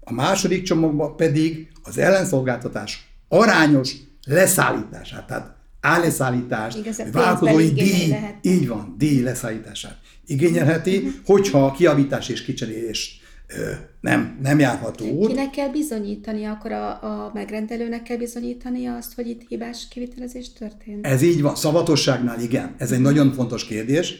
a 0.00 0.12
második 0.12 0.62
csomagban 0.62 1.16
pedig 1.16 1.68
az 1.82 1.98
ellenszolgáltatás 1.98 3.08
arányos 3.28 3.94
leszállítását, 4.26 5.26
tehát 5.26 5.56
álleszállítás, 5.80 6.74
Igaz, 6.74 6.98
a 6.98 7.04
vállalkozói 7.12 7.72
díj, 7.72 8.08
lehetnek. 8.08 8.38
így 8.42 8.68
van, 8.68 8.94
díj 8.98 9.22
leszállítását 9.22 9.98
igényelheti, 10.26 11.12
hogyha 11.24 11.66
a 11.66 11.72
kiavítás 11.72 12.28
és 12.28 12.42
kicserélés 12.42 13.20
ö, 13.46 13.70
nem, 14.00 14.38
nem 14.42 14.58
járható 14.58 15.06
út. 15.06 15.28
Kinek 15.28 15.50
kell 15.50 15.68
bizonyítani, 15.68 16.44
akkor 16.44 16.72
a, 16.72 16.88
a 16.90 17.30
megrendelőnek 17.34 18.02
kell 18.02 18.16
bizonyítani 18.16 18.86
azt, 18.86 19.14
hogy 19.14 19.28
itt 19.28 19.48
hibás 19.48 19.88
kivitelezés 19.90 20.52
történt? 20.52 21.06
Ez 21.06 21.22
így 21.22 21.42
van, 21.42 21.56
szavatosságnál 21.56 22.40
igen, 22.40 22.74
ez 22.78 22.92
egy 22.92 23.00
nagyon 23.00 23.32
fontos 23.32 23.64
kérdés. 23.64 24.14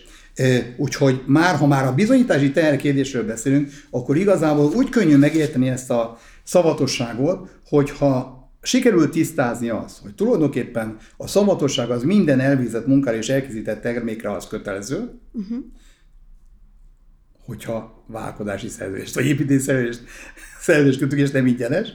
Úgyhogy 0.77 1.23
már, 1.27 1.57
ha 1.57 1.67
már 1.67 1.87
a 1.87 1.95
bizonyítási 1.95 2.51
teher 2.51 2.77
kérdésről 2.77 3.27
beszélünk, 3.27 3.71
akkor 3.91 4.17
igazából 4.17 4.73
úgy 4.75 4.89
könnyű 4.89 5.17
megérteni 5.17 5.69
ezt 5.69 5.91
a 5.91 6.19
szavatosságot, 6.43 7.59
hogyha 7.69 8.43
sikerül 8.63 9.11
tisztázni 9.11 9.69
azt, 9.69 9.99
hogy 9.99 10.15
tulajdonképpen 10.15 10.97
a 11.17 11.27
szavatosság 11.27 11.91
az 11.91 12.03
minden 12.03 12.41
elvégzett 12.41 12.87
munkára 12.87 13.17
és 13.17 13.29
elkészített 13.29 13.81
termékre 13.81 14.33
az 14.33 14.47
kötelező, 14.47 15.21
uh-huh. 15.33 15.59
hogyha 17.45 18.05
vállalkozási 18.07 18.69
szerződést, 18.69 19.15
vagy 19.15 19.27
építési 19.27 19.65
szerződést, 20.61 20.99
kötünk, 20.99 21.21
és 21.21 21.31
nem 21.31 21.47
ingyenes, 21.47 21.89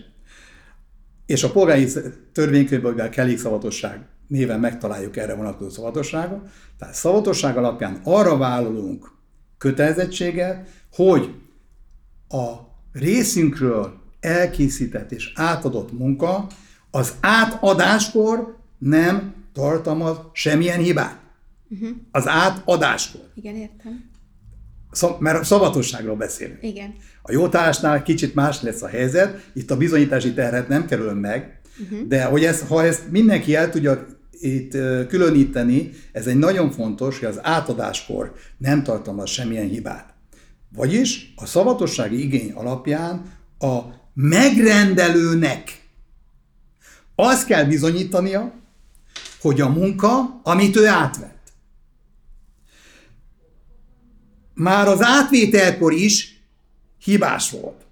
és 1.25 1.43
a 1.43 1.51
polgári 1.51 1.87
törvénykönyvben, 2.33 2.91
mivel 2.91 3.09
kellékszavatosság 3.09 4.07
néven 4.29 4.59
megtaláljuk 4.59 5.17
erre 5.17 5.35
vonatkozó 5.35 5.69
szavatosságot, 5.69 6.39
tehát 6.77 6.93
szavatosság 6.95 7.57
alapján 7.57 8.01
arra 8.03 8.37
vállalunk 8.37 9.11
kötelezettséget, 9.57 10.69
hogy 10.91 11.35
a 12.27 12.53
részünkről 12.93 13.93
elkészített 14.19 15.11
és 15.11 15.31
átadott 15.35 15.97
munka 15.97 16.47
az 16.91 17.13
átadáskor 17.19 18.57
nem 18.77 19.33
tartalmaz 19.53 20.17
semmilyen 20.33 20.79
hibát. 20.79 21.19
Uh-huh. 21.69 21.89
Az 22.11 22.27
átadáskor. 22.27 23.21
Igen, 23.35 23.55
értem. 23.55 24.09
mert 25.19 25.43
szavatosságról 25.43 26.15
beszélünk. 26.15 26.63
Igen. 26.63 26.93
A 27.21 27.31
jótállásnál 27.31 28.03
kicsit 28.03 28.35
más 28.35 28.61
lesz 28.61 28.81
a 28.81 28.87
helyzet, 28.87 29.49
itt 29.53 29.71
a 29.71 29.77
bizonyítási 29.77 30.33
terhet 30.33 30.67
nem 30.67 30.85
kerül 30.85 31.13
meg, 31.13 31.61
uh-huh. 31.79 32.07
de 32.07 32.23
hogy 32.23 32.43
ez, 32.43 32.67
ha 32.67 32.83
ezt 32.83 33.11
mindenki 33.11 33.55
el 33.55 33.69
tudja 33.69 34.05
itt 34.39 34.71
különíteni, 35.07 35.91
ez 36.11 36.27
egy 36.27 36.37
nagyon 36.37 36.71
fontos, 36.71 37.19
hogy 37.19 37.27
az 37.27 37.39
átadáskor 37.41 38.35
nem 38.57 38.83
tartalmaz 38.83 39.29
semmilyen 39.29 39.67
hibát. 39.67 40.13
Vagyis 40.75 41.33
a 41.35 41.45
szavatossági 41.45 42.23
igény 42.23 42.51
alapján 42.51 43.33
a 43.59 43.79
megrendelőnek 44.13 45.87
azt 47.15 47.45
kell 47.45 47.63
bizonyítania, 47.63 48.53
hogy 49.41 49.61
a 49.61 49.69
munka, 49.69 50.39
amit 50.43 50.75
ő 50.75 50.87
átvett, 50.87 51.37
már 54.53 54.87
az 54.87 55.01
átvételkor 55.01 55.93
is 55.93 56.41
hibás 57.03 57.51
volt. 57.51 57.85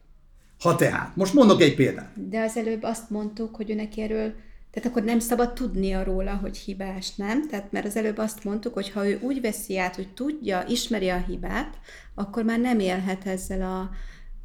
Ha 0.60 0.75
tehát, 0.75 1.16
most 1.16 1.34
mondok 1.34 1.62
egy 1.62 1.75
példát. 1.75 2.30
De 2.30 2.42
az 2.42 2.58
előbb 2.58 2.84
azt 2.84 3.10
mondtuk, 3.10 3.56
hogy 3.56 3.70
ő 3.70 3.74
neki 3.74 4.01
erről, 4.01 4.34
tehát 4.77 4.91
akkor 4.91 5.03
nem 5.03 5.19
szabad 5.19 5.53
tudnia 5.53 6.03
róla, 6.03 6.36
hogy 6.36 6.57
hibás, 6.57 7.15
nem? 7.15 7.48
Tehát 7.48 7.72
mert 7.72 7.86
az 7.86 7.96
előbb 7.96 8.17
azt 8.17 8.43
mondtuk, 8.43 8.74
hogy 8.74 8.89
ha 8.89 9.07
ő 9.07 9.19
úgy 9.22 9.41
veszi 9.41 9.77
át, 9.77 9.96
hogy 9.96 10.13
tudja, 10.13 10.65
ismeri 10.67 11.10
a 11.10 11.24
hibát, 11.27 11.77
akkor 12.15 12.43
már 12.43 12.60
nem 12.60 12.79
élhet 12.79 13.25
ezzel 13.25 13.62
a, 13.62 13.89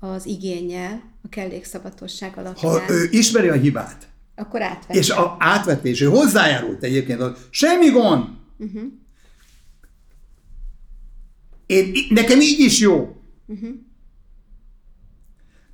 az 0.07 0.27
igényel, 0.27 1.03
a 1.23 1.29
kellékszavatosság 1.29 2.39
alapján. 2.39 2.73
Ha 2.73 2.93
ő 2.93 3.09
ismeri 3.11 3.49
a 3.49 3.53
hibát, 3.53 4.09
akkor 4.35 4.63
átvette. 4.63 4.95
És 4.99 5.11
a 5.11 5.37
átvetés, 5.39 6.01
ő 6.01 6.07
hozzájárult 6.07 6.83
egyébként, 6.83 7.21
hogy 7.21 7.37
semmi 7.51 7.91
gond. 7.91 8.29
Uh-huh. 8.59 8.83
Én, 11.67 11.93
nekem 12.09 12.41
így 12.41 12.61
is 12.61 12.79
jó. 12.79 13.23
Uh-huh. 13.47 13.71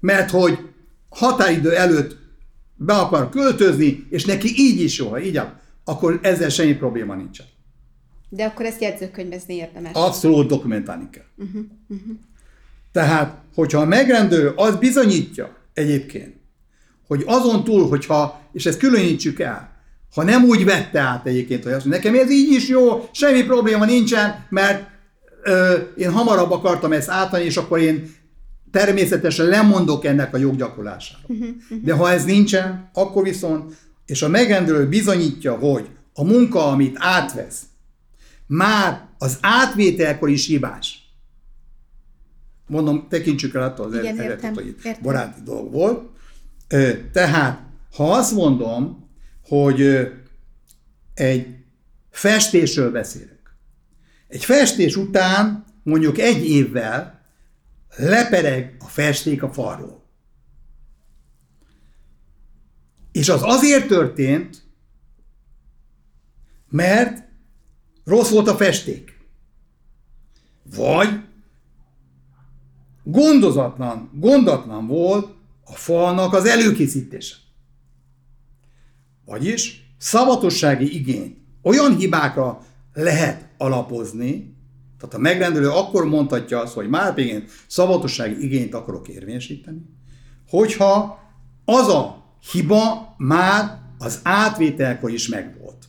Mert 0.00 0.30
hogy 0.30 0.58
határidő 1.08 1.74
előtt 1.74 2.17
be 2.78 2.94
akar 2.94 3.28
költözni, 3.28 4.06
és 4.10 4.24
neki 4.24 4.48
így 4.56 4.80
is 4.80 4.98
jó, 4.98 5.08
ha 5.08 5.20
így 5.20 5.40
akkor 5.84 6.18
ezzel 6.22 6.48
semmi 6.48 6.74
probléma 6.74 7.14
nincsen. 7.14 7.46
De 8.28 8.44
akkor 8.44 8.64
ezt 8.64 8.80
jegyzőkönyvezni 8.80 9.54
érdemes. 9.54 9.90
Abszolút 9.94 10.48
dokumentálni 10.48 11.08
kell. 11.10 11.24
Uh-huh. 11.36 11.62
Uh-huh. 11.88 12.16
Tehát, 12.92 13.38
hogyha 13.54 13.80
a 13.80 13.84
megrendelő 13.84 14.52
az 14.56 14.76
bizonyítja 14.76 15.56
egyébként, 15.74 16.34
hogy 17.06 17.22
azon 17.26 17.64
túl, 17.64 17.88
hogyha, 17.88 18.40
és 18.52 18.66
ezt 18.66 18.78
különítsük 18.78 19.40
el, 19.40 19.76
ha 20.14 20.22
nem 20.22 20.44
úgy 20.44 20.64
vette 20.64 21.00
át 21.00 21.26
egyébként, 21.26 21.62
hogy 21.62 21.72
azt 21.72 21.84
mondja, 21.84 22.10
nekem 22.10 22.24
ez 22.24 22.30
így 22.30 22.52
is 22.52 22.68
jó, 22.68 23.08
semmi 23.12 23.42
probléma 23.42 23.84
nincsen, 23.84 24.46
mert 24.50 24.88
ö, 25.42 25.76
én 25.96 26.12
hamarabb 26.12 26.50
akartam 26.50 26.92
ezt 26.92 27.08
átadni, 27.08 27.46
és 27.46 27.56
akkor 27.56 27.80
én 27.80 28.14
természetesen 28.70 29.46
lemondok 29.46 30.04
ennek 30.04 30.34
a 30.34 30.36
joggyakorlására. 30.36 31.20
Uh-huh, 31.26 31.48
uh-huh. 31.48 31.78
De 31.84 31.92
ha 31.92 32.10
ez 32.10 32.24
nincsen, 32.24 32.90
akkor 32.92 33.22
viszont, 33.22 33.74
és 34.06 34.22
a 34.22 34.28
megrendelő 34.28 34.88
bizonyítja, 34.88 35.54
hogy 35.54 35.88
a 36.14 36.24
munka, 36.24 36.66
amit 36.66 36.96
átvesz, 36.98 37.62
már 38.46 39.08
az 39.18 39.38
átvételkor 39.40 40.28
is 40.28 40.46
hibás. 40.46 41.12
Mondom, 42.66 43.06
tekintsük 43.08 43.54
el 43.54 43.62
attól 43.62 43.86
az 43.86 43.94
eredetet, 43.94 44.54
hogy 44.54 44.76
baráti 45.02 45.40
dolg 45.44 45.72
volt. 45.72 46.08
Tehát, 47.12 47.60
ha 47.94 48.12
azt 48.12 48.32
mondom, 48.32 49.08
hogy 49.48 50.08
egy 51.14 51.46
festésről 52.10 52.90
beszélünk, 52.90 53.56
egy 54.28 54.44
festés 54.44 54.96
után 54.96 55.64
mondjuk 55.82 56.18
egy 56.18 56.48
évvel 56.48 57.17
lepereg 57.98 58.76
a 58.78 58.84
festék 58.84 59.42
a 59.42 59.52
falról. 59.52 60.04
És 63.12 63.28
az 63.28 63.40
azért 63.42 63.86
történt, 63.86 64.62
mert 66.68 67.28
rossz 68.04 68.30
volt 68.30 68.48
a 68.48 68.56
festék. 68.56 69.16
Vagy 70.76 71.20
gondozatlan, 73.02 74.10
gondatlan 74.14 74.86
volt 74.86 75.34
a 75.64 75.74
falnak 75.74 76.32
az 76.32 76.44
előkészítése. 76.44 77.34
Vagyis 79.24 79.92
szavatossági 79.98 80.94
igény 80.94 81.46
olyan 81.62 81.96
hibákra 81.96 82.66
lehet 82.92 83.48
alapozni, 83.56 84.57
tehát 84.98 85.14
a 85.14 85.18
megrendelő 85.18 85.68
akkor 85.68 86.04
mondhatja 86.04 86.60
azt, 86.60 86.74
hogy 86.74 86.88
már 86.88 87.18
én 87.18 87.44
szavatossági 87.66 88.44
igényt 88.44 88.74
akarok 88.74 89.08
érvényesíteni, 89.08 89.80
hogyha 90.48 91.18
az 91.64 91.88
a 91.88 92.24
hiba 92.52 93.14
már 93.16 93.78
az 93.98 94.20
átvételkor 94.22 95.10
is 95.10 95.28
megvolt. 95.28 95.84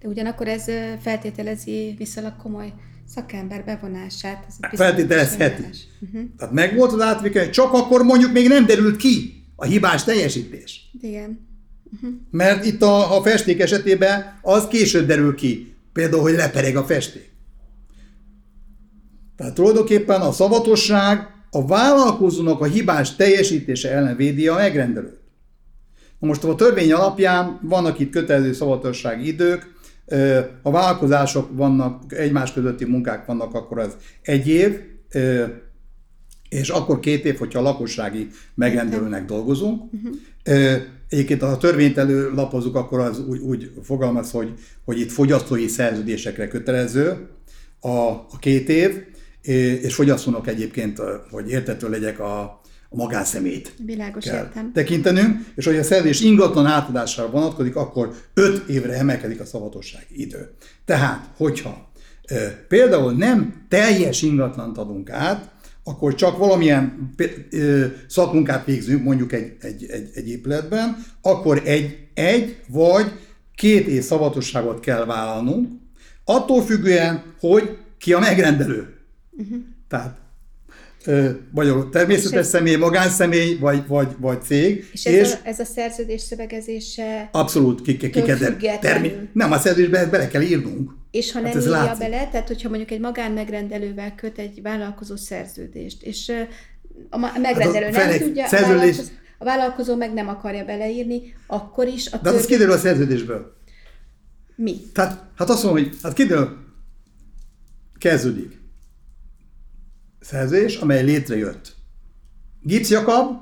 De 0.00 0.08
ugyanakkor 0.08 0.48
ez 0.48 0.64
feltételezi 1.00 1.94
viszonylag 1.98 2.36
komoly 2.36 2.72
szakember 3.14 3.64
bevonását. 3.64 4.46
Ez 4.46 4.78
Feltételezheti. 4.78 5.62
Uh-huh. 5.62 6.22
Tehát 6.36 6.54
megvolt 6.54 6.92
az 6.92 7.00
átvétel, 7.00 7.50
csak 7.50 7.72
akkor 7.72 8.02
mondjuk 8.02 8.32
még 8.32 8.48
nem 8.48 8.66
derült 8.66 8.96
ki 8.96 9.44
a 9.56 9.64
hibás 9.64 10.04
teljesítés. 10.04 10.90
Igen. 11.00 11.46
Uh-huh. 11.94 12.10
Mert 12.30 12.64
itt 12.64 12.82
a, 12.82 13.16
a 13.16 13.22
festék 13.22 13.60
esetében 13.60 14.38
az 14.42 14.66
később 14.68 15.06
derül 15.06 15.34
ki. 15.34 15.74
Például, 15.92 16.22
hogy 16.22 16.34
lepereg 16.34 16.76
a 16.76 16.84
festék. 16.84 17.32
Tehát 19.38 19.54
tulajdonképpen 19.54 20.20
a 20.20 20.32
szavatosság 20.32 21.26
a 21.50 21.66
vállalkozónak 21.66 22.60
a 22.60 22.64
hibás 22.64 23.16
teljesítése 23.16 23.90
ellen 23.90 24.16
védi 24.16 24.48
a 24.48 24.54
megrendelőt. 24.54 25.20
Na 26.18 26.26
most 26.26 26.44
a 26.44 26.54
törvény 26.54 26.92
alapján 26.92 27.58
vannak 27.62 27.98
itt 27.98 28.10
kötelező 28.10 28.52
szavatossági 28.52 29.26
idők, 29.26 29.76
ha 30.62 30.70
vállalkozások 30.70 31.48
vannak, 31.52 32.12
egymás 32.12 32.52
közötti 32.52 32.84
munkák 32.84 33.26
vannak, 33.26 33.54
akkor 33.54 33.78
az 33.78 33.96
egy 34.22 34.48
év, 34.48 34.80
és 36.48 36.68
akkor 36.68 37.00
két 37.00 37.24
év, 37.24 37.38
hogyha 37.38 37.58
a 37.58 37.62
lakossági 37.62 38.28
megrendelőnek 38.54 39.24
dolgozunk. 39.24 39.82
Uh-huh. 39.92 40.82
Egyébként 41.08 41.40
ha 41.40 41.46
a 41.46 41.56
törvényt 41.56 41.98
előlapozzuk, 41.98 42.76
akkor 42.76 43.00
az 43.00 43.24
úgy, 43.28 43.38
úgy 43.38 43.70
fogalmaz, 43.82 44.30
hogy, 44.30 44.52
hogy 44.84 45.00
itt 45.00 45.10
fogyasztói 45.10 45.66
szerződésekre 45.66 46.48
kötelező 46.48 47.28
a, 47.80 47.88
a 48.08 48.38
két 48.40 48.68
év, 48.68 49.02
és 49.82 49.94
fogyasztónak 49.94 50.48
egyébként, 50.48 51.00
hogy 51.30 51.50
értető 51.50 51.88
legyek, 51.88 52.20
a, 52.20 52.60
a 52.90 52.96
magánszemét 52.96 53.72
Világos 53.84 54.24
kell 54.24 54.44
értem. 54.44 54.72
tekintenünk, 54.72 55.44
és 55.54 55.64
hogy 55.64 55.76
a 55.76 55.82
szerződés 55.82 56.20
ingatlan 56.20 56.66
átadására 56.66 57.30
vonatkozik, 57.30 57.76
akkor 57.76 58.14
5 58.34 58.68
évre 58.68 58.92
emelkedik 58.92 59.40
a 59.40 59.44
szavatossági 59.44 60.20
idő. 60.22 60.50
Tehát, 60.84 61.28
hogyha 61.36 61.90
például 62.68 63.12
nem 63.12 63.66
teljes 63.68 64.22
ingatlant 64.22 64.78
adunk 64.78 65.10
át, 65.10 65.50
akkor 65.84 66.14
csak 66.14 66.38
valamilyen 66.38 67.14
szakmunkát 68.08 68.64
végzünk, 68.64 69.04
mondjuk 69.04 69.32
egy, 69.32 69.56
egy, 69.60 69.86
egy, 69.88 70.10
egy 70.14 70.28
épületben, 70.28 71.04
akkor 71.22 71.62
egy, 71.64 71.98
egy 72.14 72.60
vagy 72.68 73.12
két 73.54 73.86
év 73.86 74.02
szavatosságot 74.02 74.80
kell 74.80 75.04
vállalnunk, 75.04 75.68
attól 76.24 76.62
függően, 76.62 77.22
hogy 77.40 77.78
ki 77.98 78.12
a 78.12 78.18
megrendelő. 78.18 78.97
Uh-huh. 79.38 79.58
Tehát 79.88 80.18
magyarul 81.50 81.90
természetes 81.90 82.40
és 82.40 82.46
személy, 82.46 82.76
magánszemély, 82.76 83.58
vagy, 83.58 83.86
vagy, 83.86 84.08
vagy 84.18 84.42
cég. 84.42 84.88
És 84.92 85.04
ez, 85.04 85.14
és 85.14 85.32
a, 85.32 85.36
ez 85.42 85.58
a 85.58 85.64
szerződés 85.64 86.20
szövegezése 86.20 87.28
Abszolút, 87.32 87.82
ki, 87.82 87.96
ki, 87.96 88.10
termi, 88.80 89.12
Nem, 89.32 89.52
a 89.52 89.58
szerződésbe 89.58 90.06
bele 90.06 90.28
kell 90.28 90.42
írnunk. 90.42 90.90
És 91.10 91.32
ha 91.32 91.42
hát 91.42 91.52
nem 91.52 91.62
írja 91.62 91.72
látszik. 91.72 91.98
bele, 91.98 92.28
tehát 92.30 92.46
hogyha 92.46 92.68
mondjuk 92.68 92.90
egy 92.90 93.00
magánmegrendelővel 93.00 94.14
köt 94.14 94.38
egy 94.38 94.62
vállalkozó 94.62 95.16
szerződést, 95.16 96.02
és 96.02 96.32
a 97.10 97.18
megrendelő 97.40 97.84
hát 97.84 97.94
a 97.94 98.08
nem 98.08 98.18
tudja, 98.18 98.46
szerződés... 98.46 98.68
a, 98.68 98.80
vállalkozó, 98.80 99.12
a 99.38 99.44
vállalkozó 99.44 99.96
meg 99.96 100.12
nem 100.12 100.28
akarja 100.28 100.64
beleírni, 100.64 101.34
akkor 101.46 101.86
is 101.86 102.06
a 102.06 102.10
törvény... 102.10 102.32
De 102.32 102.38
az 102.38 102.46
kiderül 102.46 102.72
a 102.72 102.78
szerződésből. 102.78 103.56
Mi? 104.54 104.76
Tehát, 104.92 105.24
hát 105.36 105.50
azt 105.50 105.64
mondom, 105.64 105.82
hogy 105.82 105.96
hát 106.02 106.12
kiderül, 106.12 106.56
kezdődik 107.98 108.57
szerzés, 110.28 110.76
amely 110.76 111.02
létrejött. 111.02 111.74
Gips 112.62 112.88
Jakab, 112.88 113.36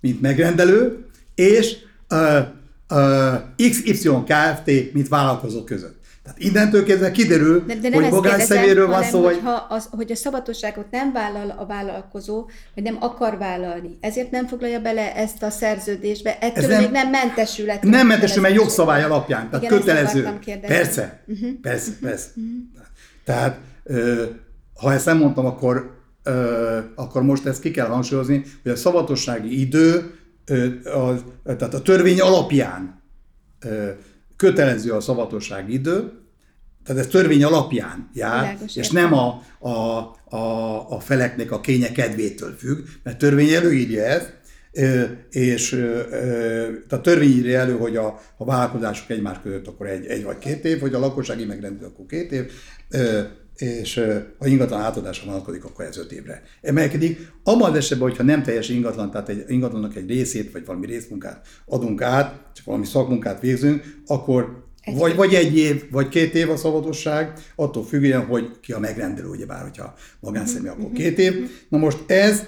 mint 0.00 0.20
megrendelő, 0.20 1.06
és 1.34 1.76
uh, 2.10 2.38
uh, 2.90 3.70
XY 3.70 4.08
Kft., 4.26 4.92
mint 4.92 5.08
vállalkozó 5.08 5.64
között. 5.64 6.00
Tehát 6.22 6.38
innentől 6.38 6.84
kezdve 6.84 7.10
kiderül, 7.10 7.64
de, 7.66 7.74
de 7.74 7.92
hogy 7.92 8.10
magánszeméről 8.10 8.86
van 8.86 9.02
szó, 9.02 9.24
hogy... 9.24 9.40
Az, 9.68 9.88
hogy 9.90 10.12
a 10.12 10.14
szabadosságot 10.14 10.90
nem 10.90 11.12
vállal 11.12 11.54
a 11.58 11.66
vállalkozó, 11.66 12.48
vagy 12.74 12.84
nem 12.84 12.96
akar 13.00 13.38
vállalni, 13.38 13.98
ezért 14.00 14.30
nem 14.30 14.46
foglalja 14.46 14.80
bele 14.80 15.14
ezt 15.14 15.42
a 15.42 15.50
szerződésbe, 15.50 16.38
ettől 16.38 16.64
Ez 16.64 16.70
nem, 16.70 16.82
még 16.82 16.90
nem 16.90 17.10
mentesül. 17.10 17.66
Nem 17.80 18.06
mentesül, 18.06 18.42
mert 18.42 18.54
jogszabály 18.54 19.02
alapján, 19.02 19.50
tehát 19.50 19.64
Igen, 19.64 19.78
kötelező. 19.78 20.38
Persze, 20.60 21.22
uh-huh. 21.26 21.50
persze, 21.62 21.90
persze. 22.00 22.28
Uh-huh. 22.36 22.52
Tehát, 23.24 23.58
ha 24.74 24.92
ezt 24.92 25.06
nem 25.06 25.18
mondtam, 25.18 25.46
akkor 25.46 26.01
ö, 26.22 26.78
akkor 26.94 27.22
most 27.22 27.46
ezt 27.46 27.60
ki 27.60 27.70
kell 27.70 27.86
hangsúlyozni, 27.86 28.44
hogy 28.62 28.72
a 28.72 28.76
szavatossági 28.76 29.60
idő, 29.60 30.14
ö, 30.44 30.66
az, 30.84 31.24
tehát 31.44 31.74
a 31.74 31.82
törvény 31.82 32.20
alapján 32.20 33.02
ö, 33.60 33.90
kötelező 34.36 34.92
a 34.92 35.00
szavatossági 35.00 35.72
idő, 35.72 36.12
tehát 36.84 37.00
ez 37.00 37.06
törvény 37.06 37.44
alapján 37.44 38.10
jár, 38.14 38.40
Világos, 38.40 38.76
és 38.76 38.86
értem. 38.86 39.02
nem 39.02 39.12
a, 39.12 39.42
a, 39.58 39.70
a, 40.36 40.90
a 40.90 41.00
feleknek 41.00 41.50
a 41.50 41.60
kénye 41.60 41.92
kedvétől 41.92 42.54
függ, 42.58 42.78
mert 43.02 43.18
törvény 43.18 43.48
előírja 43.48 44.04
ezt, 44.04 44.40
és 45.30 45.90
a 46.88 47.00
törvény 47.00 47.28
írja 47.28 47.58
elő, 47.58 47.76
hogy 47.76 47.96
a, 47.96 48.20
a 48.36 48.44
vállalkozások 48.44 49.10
egymás 49.10 49.36
között 49.42 49.66
akkor 49.66 49.86
egy, 49.86 50.06
egy 50.06 50.24
vagy 50.24 50.38
két 50.38 50.64
év, 50.64 50.80
hogy 50.80 50.94
a 50.94 50.98
lakossági 50.98 51.44
megrendő 51.44 51.84
akkor 51.84 52.06
két 52.06 52.32
év, 52.32 52.50
és 53.62 54.00
ha 54.38 54.46
ingatlan 54.46 54.80
átadásra 54.80 55.30
vonatkozik, 55.30 55.64
akkor 55.64 55.84
ez 55.84 55.96
öt 55.96 56.12
évre 56.12 56.42
emelkedik. 56.62 57.32
Abban 57.44 57.70
az 57.70 57.76
esetben, 57.76 58.08
hogyha 58.08 58.22
nem 58.22 58.42
teljes 58.42 58.68
ingatlan, 58.68 59.10
tehát 59.10 59.28
egy 59.28 59.44
ingatlannak 59.48 59.96
egy 59.96 60.08
részét, 60.08 60.52
vagy 60.52 60.64
valami 60.64 60.86
részmunkát 60.86 61.46
adunk 61.66 62.02
át, 62.02 62.40
csak 62.54 62.64
valami 62.64 62.84
szakmunkát 62.84 63.40
végzünk, 63.40 64.00
akkor 64.06 64.64
Egy 64.80 64.96
vagy, 64.96 65.16
vagy 65.16 65.34
egy 65.34 65.56
év, 65.56 65.90
vagy 65.90 66.08
két 66.08 66.34
év 66.34 66.50
a 66.50 66.56
szabadosság, 66.56 67.32
attól 67.56 67.84
függően, 67.84 68.24
hogy 68.24 68.50
ki 68.60 68.72
a 68.72 68.78
megrendelő, 68.78 69.28
ugyebár, 69.28 69.62
hogyha 69.62 69.94
magánszemély, 70.20 70.70
akkor 70.70 70.92
két 70.92 71.18
év. 71.18 71.50
Na 71.68 71.78
most 71.78 71.98
ez 72.06 72.42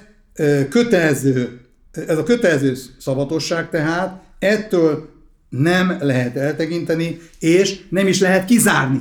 kötelező, 0.68 1.61
ez 1.92 2.18
a 2.18 2.22
kötelező 2.22 2.74
szabadosság 2.98 3.70
tehát, 3.70 4.22
ettől 4.38 5.09
nem 5.48 5.96
lehet 6.00 6.37
eltekinteni, 6.37 7.20
és 7.38 7.81
nem 7.88 8.07
is 8.07 8.20
lehet 8.20 8.44
kizárni 8.44 9.00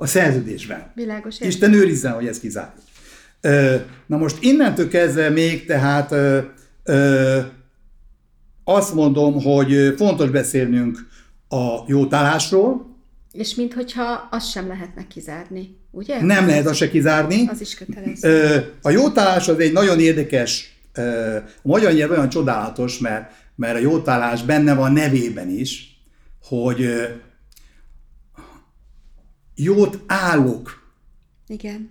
a 0.00 0.06
szerződésben. 0.06 0.92
Világos, 0.94 1.34
értem. 1.34 1.48
Isten 1.48 1.72
őrizzen, 1.72 2.12
hogy 2.12 2.26
ez 2.26 2.40
kizárjuk. 2.40 2.84
Na 4.06 4.16
most 4.16 4.36
innentől 4.40 4.88
kezdve 4.88 5.28
még 5.28 5.66
tehát 5.66 6.14
azt 8.64 8.94
mondom, 8.94 9.42
hogy 9.42 9.94
fontos 9.96 10.30
beszélnünk 10.30 10.98
a 11.48 11.76
jótállásról, 11.86 12.96
És 13.32 13.54
minthogyha 13.54 14.28
azt 14.30 14.50
sem 14.50 14.66
lehetne 14.66 15.06
kizárni, 15.06 15.76
ugye? 15.90 16.22
nem 16.22 16.46
lehet 16.46 16.66
azt 16.66 16.78
se 16.78 16.90
kizárni. 16.90 17.46
Az 17.48 17.60
is 17.60 17.74
kötelező. 17.74 18.72
A 18.82 18.90
jótállás 18.90 19.48
az 19.48 19.58
egy 19.58 19.72
nagyon 19.72 20.00
érdekes, 20.00 20.78
a 20.94 21.68
magyar 21.68 21.92
nyelv 21.92 22.10
olyan 22.10 22.28
csodálatos, 22.28 22.98
mert, 22.98 23.32
mert 23.56 23.74
a 23.74 23.80
jótállás 23.80 24.42
benne 24.42 24.74
van 24.74 24.92
nevében 24.92 25.48
is, 25.48 26.00
hogy 26.42 26.88
jót 29.62 29.98
állok 30.06 30.82
Igen. 31.46 31.90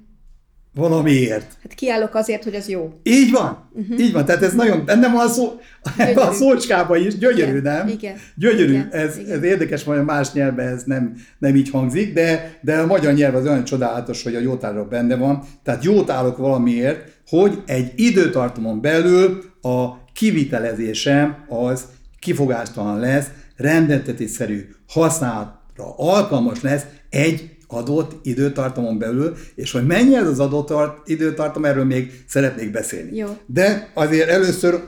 valamiért. 0.74 1.58
Hát 1.62 1.74
kiállok 1.74 2.16
azért, 2.16 2.44
hogy 2.44 2.56
az 2.56 2.68
jó. 2.68 2.94
Így 3.04 3.32
van, 3.32 3.70
uh-huh. 3.74 4.00
így 4.00 4.12
van. 4.12 4.26
Tehát 4.26 4.42
ez 4.42 4.54
nagyon, 4.54 4.86
benne 4.86 5.08
van 5.08 5.26
a, 5.26 5.30
szó, 5.30 5.60
ebben 5.98 6.18
a 6.18 6.20
Gyönyörű. 6.20 6.36
szócskában 6.36 7.06
is, 7.06 7.18
gyönyörű, 7.18 7.58
Igen, 7.58 7.62
nem? 7.62 7.88
igen, 7.88 8.16
Gyönyörű, 8.36 8.72
igen, 8.72 8.90
ez, 8.92 9.18
igen. 9.18 9.38
ez 9.38 9.44
érdekes, 9.44 9.84
hogy 9.84 9.98
a 9.98 10.04
más 10.04 10.32
nyelvben 10.32 10.68
ez 10.68 10.84
nem, 10.84 11.16
nem 11.38 11.56
így 11.56 11.70
hangzik, 11.70 12.14
de, 12.14 12.60
de 12.62 12.80
a 12.80 12.86
magyar 12.86 13.14
nyelv 13.14 13.36
az 13.36 13.46
olyan 13.46 13.64
csodálatos, 13.64 14.24
hogy 14.24 14.36
a 14.36 14.40
jótálló 14.40 14.84
benne 14.84 15.16
van. 15.16 15.44
Tehát 15.64 15.84
jót 15.84 16.10
állok 16.10 16.38
valamiért, 16.38 17.12
hogy 17.28 17.62
egy 17.66 17.92
időtartamon 17.96 18.82
belül 18.82 19.44
a 19.62 20.04
kivitelezésem 20.14 21.46
az 21.48 21.86
kifogástalan 22.20 23.00
lesz, 23.00 23.28
rendeltetésszerű 23.56 24.70
használatra 24.88 25.94
alkalmas 25.98 26.62
lesz 26.62 26.86
egy 27.10 27.58
adott 27.74 28.26
időtartamon 28.26 28.98
belül, 28.98 29.36
és 29.56 29.72
hogy 29.72 29.86
mennyi 29.86 30.16
ez 30.16 30.28
az 30.28 30.40
adott 30.40 30.68
tar- 30.68 31.08
időtartam, 31.10 31.66
erről 31.66 31.86
még 31.86 32.24
szeretnék 32.28 32.72
beszélni. 32.72 33.16
Jó. 33.16 33.38
De 33.46 33.92
azért 33.94 34.30
először, 34.30 34.84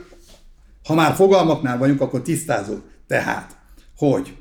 ha 0.84 0.94
már 0.94 1.14
fogalmaknál 1.14 1.78
vagyunk, 1.78 2.00
akkor 2.00 2.22
tisztázunk. 2.22 2.82
Tehát, 3.06 3.56
hogy 3.96 4.36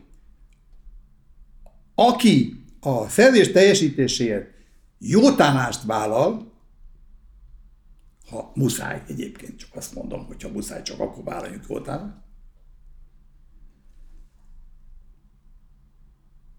aki 1.95 2.63
a 2.79 3.09
szerzés 3.09 3.51
teljesítéséért 3.51 4.49
jótállást 4.99 5.83
vállal, 5.83 6.51
ha 8.29 8.51
muszáj 8.55 9.01
egyébként, 9.07 9.57
csak 9.57 9.69
azt 9.75 9.95
mondom, 9.95 10.25
hogy 10.25 10.41
ha 10.41 10.49
muszáj, 10.49 10.81
csak 10.81 10.99
akkor 10.99 11.23
vállaljunk 11.23 11.65
jótállást, 11.69 12.15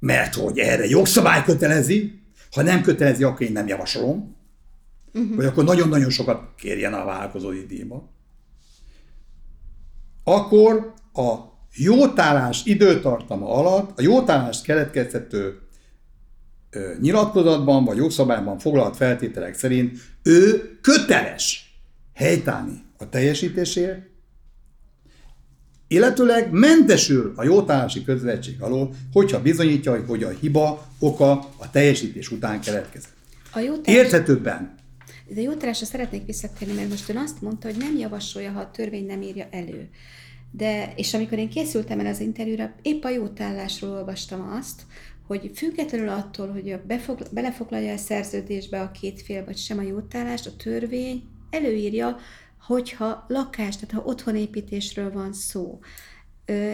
mert 0.02 0.34
hogy 0.34 0.58
erre 0.58 0.86
jogszabály 0.86 1.44
kötelezi, 1.44 2.20
ha 2.50 2.62
nem 2.62 2.82
kötelezi, 2.82 3.22
akkor 3.22 3.46
én 3.46 3.52
nem 3.52 3.66
javasolom, 3.66 4.36
uh-huh. 5.14 5.36
vagy 5.36 5.44
akkor 5.44 5.64
nagyon-nagyon 5.64 6.10
sokat 6.10 6.54
kérjen 6.56 6.94
a 6.94 7.04
vállalkozói 7.04 7.66
díjba, 7.66 8.10
akkor 10.24 10.92
a 11.12 11.34
jótállás 11.74 12.64
időtartama 12.64 13.48
alatt 13.48 13.98
a 13.98 14.02
jótállást 14.02 14.64
keletkeztető 14.64 15.58
nyilatkozatban 17.00 17.84
vagy 17.84 17.96
jogszabályban 17.96 18.58
foglalt 18.58 18.96
feltételek 18.96 19.54
szerint 19.54 19.98
ő 20.22 20.70
köteles 20.80 21.76
helytállni 22.14 22.84
a 22.98 23.08
teljesítésért, 23.08 24.06
illetőleg 25.92 26.50
mentesül 26.50 27.32
a 27.36 27.44
jótállási 27.44 28.04
kötelezettség 28.04 28.62
alól, 28.62 28.94
hogyha 29.12 29.42
bizonyítja, 29.42 30.04
hogy 30.06 30.22
a 30.22 30.28
hiba 30.40 30.86
oka 30.98 31.30
a 31.56 31.70
teljesítés 31.70 32.30
után 32.30 32.60
keletkezett. 32.60 33.12
A 33.52 33.58
jótállás, 33.58 34.02
Érthetőbben. 34.02 34.74
de 35.28 35.40
jótállásra 35.40 35.86
szeretnék 35.86 36.26
visszatérni, 36.26 36.74
mert 36.74 36.88
most 36.88 37.08
ön 37.08 37.16
azt 37.16 37.42
mondta, 37.42 37.68
hogy 37.68 37.76
nem 37.76 37.96
javasolja, 37.96 38.50
ha 38.50 38.60
a 38.60 38.70
törvény 38.70 39.06
nem 39.06 39.22
írja 39.22 39.46
elő. 39.50 39.88
De, 40.50 40.92
és 40.96 41.14
amikor 41.14 41.38
én 41.38 41.48
készültem 41.48 42.00
el 42.00 42.06
az 42.06 42.20
interjúra, 42.20 42.74
épp 42.82 43.04
a 43.04 43.10
jótállásról 43.10 43.90
olvastam 43.90 44.52
azt, 44.60 44.80
hogy 45.26 45.50
függetlenül 45.54 46.08
attól, 46.08 46.48
hogy 46.48 46.70
a 46.70 46.82
befogla, 46.86 47.26
belefoglalja 47.30 47.92
a 47.92 47.96
szerződésbe 47.96 48.80
a 48.80 48.90
két 48.90 49.22
fél, 49.22 49.44
vagy 49.44 49.56
sem 49.56 49.78
a 49.78 49.82
jótállást, 49.82 50.46
a 50.46 50.56
törvény 50.56 51.22
előírja, 51.50 52.16
hogyha 52.66 53.24
lakás, 53.28 53.76
tehát 53.76 53.94
ha 53.94 54.02
otthonépítésről 54.10 55.12
van 55.12 55.32
szó. 55.32 55.80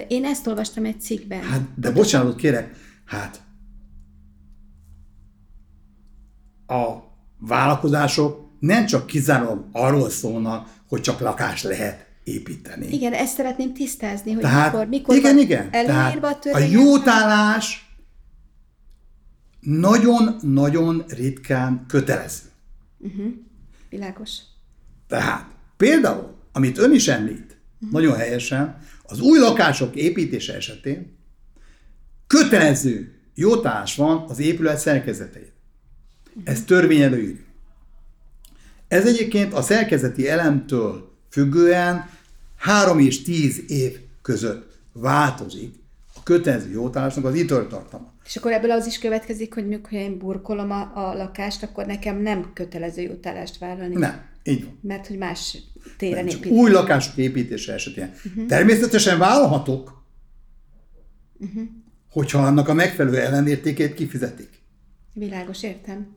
Én 0.09 0.25
ezt 0.25 0.47
olvastam 0.47 0.85
egy 0.85 1.01
cikkben. 1.01 1.43
Hát, 1.43 1.61
de 1.75 1.91
bocsánatot 1.91 2.37
kérek, 2.37 2.77
hát 3.05 3.43
a 6.67 6.97
vállalkozások 7.39 8.51
nem 8.59 8.87
csak 8.87 9.07
kizárólag 9.07 9.65
arról 9.73 10.11
szólnak, 10.11 10.69
hogy 10.89 11.01
csak 11.01 11.21
lakást 11.21 11.65
lehet 11.65 12.07
építeni. 12.25 12.87
Igen, 12.87 13.13
ezt 13.13 13.35
szeretném 13.35 13.73
tisztázni, 13.75 14.33
hogy 14.33 14.43
Tehát, 14.43 14.73
mikor, 14.73 14.87
mikor 14.87 15.17
igen, 15.17 15.35
van 15.35 15.45
igen. 15.45 15.69
előírva 15.71 16.21
Tehát 16.21 16.23
a 16.23 16.27
a 16.27 16.39
törvény. 16.39 16.71
jótállás 16.71 17.97
nagyon-nagyon 19.61 21.05
ritkán 21.09 21.85
kötelező. 21.87 22.45
Világos. 23.89 24.39
Tehát 25.07 25.57
például, 25.79 26.35
amit 26.53 26.79
ön 26.79 26.93
is 26.93 27.09
említ, 27.09 27.57
nagyon 27.91 28.17
helyesen, 28.17 28.79
az 29.03 29.21
új 29.21 29.39
lakások 29.39 29.95
építése 29.95 30.55
esetén 30.55 31.17
kötelező 32.27 33.15
jótállás 33.35 33.97
van 33.97 34.25
az 34.29 34.39
épület 34.39 34.79
szerkezetein. 34.79 35.53
Ez 36.45 36.65
törvény 36.65 37.01
előírja. 37.01 37.45
Ez 38.89 39.07
egyébként 39.07 39.53
a 39.53 39.63
szerkezeti 39.63 40.29
elemtől 40.29 41.17
függően 41.31 42.11
3 42.57 42.99
és 42.99 43.23
10 43.23 43.63
év 43.67 43.99
között 44.23 44.79
változik 44.93 45.75
a 46.15 46.23
kötelező 46.23 46.71
jótállásnak 46.71 47.25
az 47.25 47.35
időtartama. 47.35 48.13
És 48.25 48.37
akkor 48.37 48.53
ebből 48.53 48.71
az 48.71 48.87
is 48.87 48.99
következik, 48.99 49.55
hogy 49.55 49.67
mikor 49.67 49.93
én 49.93 50.19
burkolom 50.19 50.71
a, 50.71 50.93
a 50.95 51.15
lakást, 51.15 51.63
akkor 51.63 51.87
nekem 51.87 52.23
nem 52.23 52.51
kötelező 52.55 53.03
jutállást 53.03 53.59
vállalni. 53.59 53.95
Nem, 53.95 54.21
így 54.45 54.65
van. 54.65 54.79
Mert 54.83 55.07
hogy 55.07 55.19
más 55.19 55.59
téren 55.97 56.27
Csak 56.27 56.39
épít. 56.39 56.53
új 56.53 56.71
lakások 56.71 57.17
építése 57.17 57.73
esetén. 57.73 58.13
Uh-huh. 58.25 58.47
Természetesen 58.47 59.19
vállalhatok, 59.19 60.03
uh-huh. 61.39 61.63
hogyha 62.11 62.47
annak 62.47 62.69
a 62.69 62.75
megfelelő 62.75 63.19
ellenértékét 63.19 63.95
kifizetik. 63.95 64.63
Világos, 65.15 65.63
értem. 65.63 66.17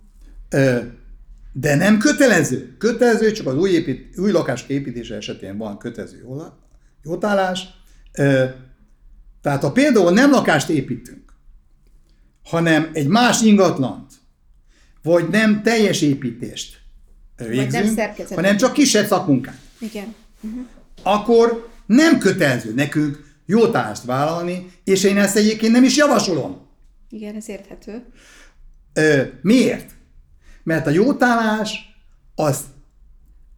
De 1.53 1.75
nem 1.75 1.97
kötelező. 1.97 2.75
Kötelező, 2.77 3.31
csak 3.31 3.47
az 3.47 3.55
új, 3.55 3.69
épít, 3.69 4.17
új 4.17 4.31
lakások 4.31 4.69
építése 4.69 5.15
esetén 5.15 5.57
van 5.57 5.77
kötelező 5.77 6.25
jótállás. 7.03 7.67
Tehát 9.41 9.61
ha 9.61 9.71
például 9.71 10.11
nem 10.11 10.31
lakást 10.31 10.69
építünk, 10.69 11.33
hanem 12.43 12.89
egy 12.93 13.07
más 13.07 13.41
ingatlant, 13.41 14.13
vagy 15.03 15.29
nem 15.29 15.61
teljes 15.63 16.01
építést 16.01 16.80
nem 17.41 17.57
végzünk, 17.57 17.97
szerkezetet. 17.97 18.35
hanem 18.35 18.57
csak 18.57 18.73
kisebb 18.73 19.05
szakmunkát, 19.05 19.57
Igen. 19.79 20.15
akkor 21.03 21.69
nem 21.85 22.17
kötelező 22.17 22.73
nekünk 22.73 23.23
jótállást 23.45 24.03
vállalni, 24.03 24.71
és 24.83 25.03
én 25.03 25.17
ezt 25.17 25.35
egyébként 25.35 25.73
nem 25.73 25.83
is 25.83 25.97
javasolom. 25.97 26.67
Igen, 27.09 27.35
ez 27.35 27.49
érthető. 27.49 28.05
Ö, 28.93 29.21
miért? 29.41 29.89
Mert 30.63 30.87
a 30.87 30.89
jótállás 30.89 31.95
az 32.35 32.63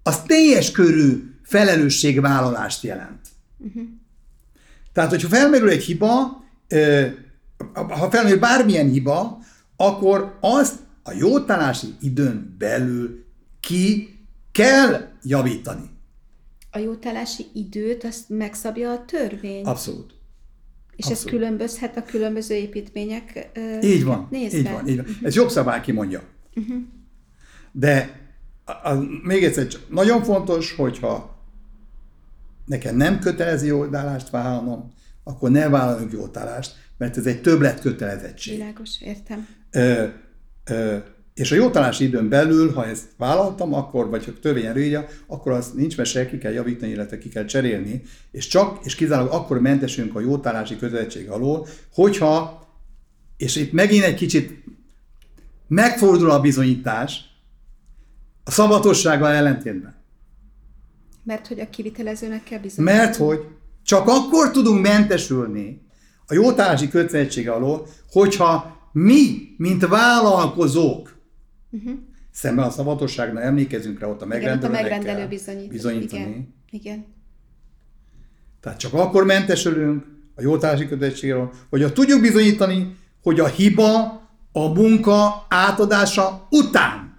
az 0.04 0.22
teljes 0.22 0.72
körű 0.72 1.34
felelősségvállalást 1.44 2.84
jelent. 2.84 3.28
Uh-huh. 3.58 3.84
Tehát, 4.94 5.10
hogyha 5.10 5.28
felmerül 5.28 5.70
egy 5.70 5.84
hiba, 5.84 6.44
ha 7.74 8.10
felmerül 8.12 8.40
bármilyen 8.40 8.90
hiba, 8.90 9.40
akkor 9.76 10.38
azt 10.40 10.76
a 11.04 11.12
jótállási 11.12 11.88
időn 12.02 12.56
belül 12.58 13.23
ki 13.68 14.20
kell 14.52 15.08
javítani. 15.24 15.90
A 16.72 16.78
jótállási 16.78 17.46
időt 17.54 18.04
azt 18.04 18.30
megszabja 18.30 18.92
a 18.92 19.06
törvény? 19.06 19.64
Abszolút. 19.66 20.14
És 20.96 21.06
Abszolút. 21.06 21.18
ez 21.34 21.40
különbözhet 21.40 21.98
a 21.98 22.04
különböző 22.04 22.56
építmények 22.56 23.50
Így 23.82 24.04
van, 24.04 24.28
nézve. 24.32 24.58
így 24.58 24.70
van, 24.72 24.88
így 24.88 24.96
van. 24.96 25.06
Ez 25.24 25.36
jogszabály 25.36 25.82
kimondja. 25.82 26.24
Uh-huh. 26.56 26.82
De 27.72 28.22
a, 28.66 28.72
a, 28.72 29.04
még 29.24 29.44
egyszer, 29.44 29.68
csak 29.68 29.90
nagyon 29.90 30.24
fontos, 30.24 30.72
hogyha 30.74 31.38
nekem 32.66 32.96
nem 32.96 33.20
kötelező 33.20 33.66
jótállást 33.66 34.30
vállalnom, 34.30 34.92
akkor 35.24 35.50
ne 35.52 35.70
vállaljunk 35.70 36.12
jótállást, 36.12 36.76
mert 36.98 37.18
ez 37.18 37.26
egy 37.26 37.42
többlet 37.42 37.80
kötelezettség. 37.82 38.58
Világos, 38.58 39.02
értem. 39.02 39.48
Ö, 39.72 40.08
ö, 40.66 40.98
és 41.34 41.52
a 41.52 41.56
jótállási 41.56 42.04
időn 42.04 42.30
belül, 42.30 42.74
ha 42.74 42.86
ezt 42.86 43.08
vállaltam, 43.18 43.74
akkor, 43.74 44.10
vagy 44.10 44.26
ha 44.26 44.32
törvény 44.42 44.66
előírja, 44.66 45.06
akkor 45.28 45.52
az 45.52 45.72
nincs 45.72 45.98
mese, 45.98 46.30
ki 46.30 46.38
kell 46.38 46.52
javítani, 46.52 46.92
illetve 46.92 47.18
ki 47.18 47.30
kell 47.30 47.46
cserélni, 47.46 48.02
és 48.32 48.48
csak, 48.48 48.86
és 48.86 48.96
kizárólag 48.96 49.34
akkor 49.34 49.60
mentesünk 49.62 50.16
a 50.16 50.20
jótállási 50.20 50.78
kötelezettség 50.78 51.30
alól, 51.30 51.68
hogyha, 51.94 52.68
és 53.38 53.56
itt 53.56 53.72
megint 53.72 54.04
egy 54.04 54.16
kicsit 54.16 54.64
megfordul 55.68 56.30
a 56.30 56.40
bizonyítás, 56.40 57.22
a 58.44 58.52
szabatossággal 58.52 59.32
ellentétben. 59.32 59.96
Mert 61.24 61.48
hogy 61.48 61.60
a 61.60 61.70
kivitelezőnek 61.70 62.44
kell 62.44 62.60
bizonyítani. 62.60 62.98
Mert 62.98 63.16
hogy 63.16 63.46
csak 63.84 64.08
akkor 64.08 64.52
tudunk 64.52 64.82
mentesülni 64.82 65.82
a 66.28 66.34
jótállási 66.34 66.90
kötelezettsége 66.90 67.52
alól, 67.52 67.88
hogyha 68.12 68.82
mi, 68.92 69.56
mint 69.58 69.88
vállalkozók, 69.88 71.13
uh-huh. 71.74 71.94
szemben 72.32 72.66
a 72.66 72.70
szabadosságnál 72.70 73.44
emlékezünk 73.44 74.00
rá 74.00 74.08
ott 74.08 74.22
a 74.22 74.26
megrendelő, 74.26 74.58
Igen, 74.58 74.72
ott 74.72 74.78
a 74.78 74.82
megrendelő 74.82 75.28
bizonyít. 75.28 75.70
bizonyítani. 75.70 76.22
Igen. 76.22 76.54
Igen. 76.70 77.06
Tehát 78.62 78.80
csak 78.80 78.94
akkor 78.94 79.26
mentesülünk 79.26 80.06
a 80.36 80.42
jótállási 80.42 80.88
kötelezettségről, 80.88 81.54
hogyha 81.70 81.92
tudjuk 81.92 82.22
bizonyítani, 82.22 82.96
hogy 83.22 83.40
a 83.40 83.48
hiba 83.48 84.22
a 84.52 84.68
munka 84.74 85.46
átadása 85.50 86.48
után 86.50 87.18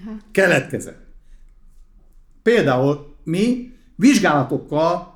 Aha. 0.00 0.16
keletkezett. 0.30 1.06
Például 2.42 3.16
mi 3.24 3.72
vizsgálatokkal 3.96 5.09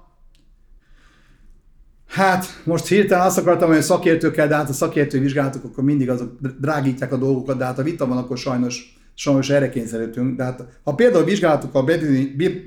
Hát, 2.14 2.62
most 2.64 2.86
hirtelen 2.86 3.26
azt 3.26 3.38
akartam, 3.38 3.68
hogy 3.68 3.82
szakértőkkel, 3.82 4.48
de 4.48 4.54
hát 4.54 4.68
a 4.68 4.72
szakértői 4.72 5.20
vizsgálatok 5.20 5.64
akkor 5.64 5.84
mindig 5.84 6.10
azok 6.10 6.38
drágítják 6.60 7.12
a 7.12 7.16
dolgokat, 7.16 7.56
de 7.58 7.64
hát 7.64 7.78
a 7.78 7.82
vita 7.82 8.06
van, 8.06 8.16
akkor 8.16 8.38
sajnos, 8.38 8.98
sajnos 9.14 9.50
erre 9.50 9.68
kényszerültünk. 9.68 10.36
De 10.36 10.44
hát, 10.44 10.64
ha 10.82 10.94
például 10.94 11.24
vizsgálatokkal 11.24 11.84
be, 11.84 11.98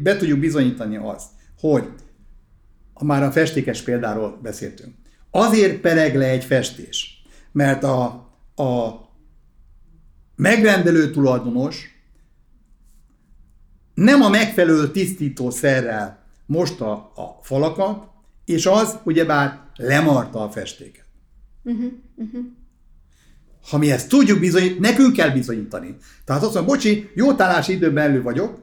be 0.04 0.18
tudjuk 0.18 0.40
bizonyítani 0.40 0.98
azt, 0.98 1.30
hogy 1.60 1.84
ha 2.94 3.06
már 3.06 3.24
a 3.24 3.32
festékes 3.32 3.82
példáról 3.82 4.40
beszéltünk, 4.42 4.94
azért 5.32 5.80
pereg 5.80 6.16
le 6.16 6.30
egy 6.30 6.44
festés, 6.44 7.24
mert 7.52 7.84
a, 7.84 8.04
a 8.56 8.90
megrendelő 10.36 11.12
tulajdonos 11.12 11.90
nem 13.94 14.22
a 14.22 14.30
megfelelő 14.30 14.92
tisztítószerrel 14.92 16.24
mosta 16.46 16.92
a 16.94 17.40
falakat, 17.42 18.16
és 18.48 18.66
az 18.66 18.98
ugyebár 19.04 19.60
lemarta 19.76 20.44
a 20.44 20.50
festéket. 20.50 21.06
Uh-huh, 21.64 21.92
uh-huh. 22.16 22.46
Ha 23.70 23.78
mi 23.78 23.92
ezt 23.92 24.10
tudjuk 24.10 24.40
bizonyítani, 24.40 24.80
nekünk 24.80 25.14
kell 25.14 25.30
bizonyítani. 25.30 25.98
Tehát 26.26 26.44
azt 26.44 26.54
mondom, 26.54 26.74
bocsi, 26.74 27.10
jótállási 27.16 27.74
időben 27.74 27.94
belül 27.94 28.24
vagyok, 28.24 28.60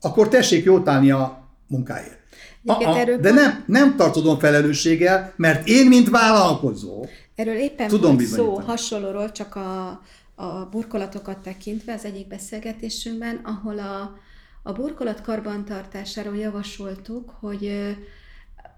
akkor 0.00 0.28
tessék 0.28 0.64
jótálni 0.64 1.10
a 1.10 1.48
munkáért. 1.66 2.18
A-a, 2.64 3.16
de 3.16 3.32
nem, 3.32 3.64
nem 3.66 3.96
tartozom 3.96 4.38
felelősséggel, 4.38 5.32
mert 5.36 5.68
én, 5.68 5.86
mint 5.86 6.10
vállalkozó, 6.10 7.06
Erről 7.34 7.56
éppen 7.56 7.88
tudom 7.88 8.16
volt 8.16 8.26
szó 8.26 8.54
hasonlóról, 8.54 9.32
csak 9.32 9.54
a, 9.54 9.88
a 10.34 10.68
burkolatokat 10.70 11.38
tekintve 11.38 11.92
az 11.92 12.04
egyik 12.04 12.28
beszélgetésünkben, 12.28 13.40
ahol 13.44 13.78
a, 13.78 14.18
a 14.62 14.72
burkolat 14.72 15.20
karbantartásáról 15.20 16.36
javasoltuk, 16.36 17.30
hogy 17.40 17.96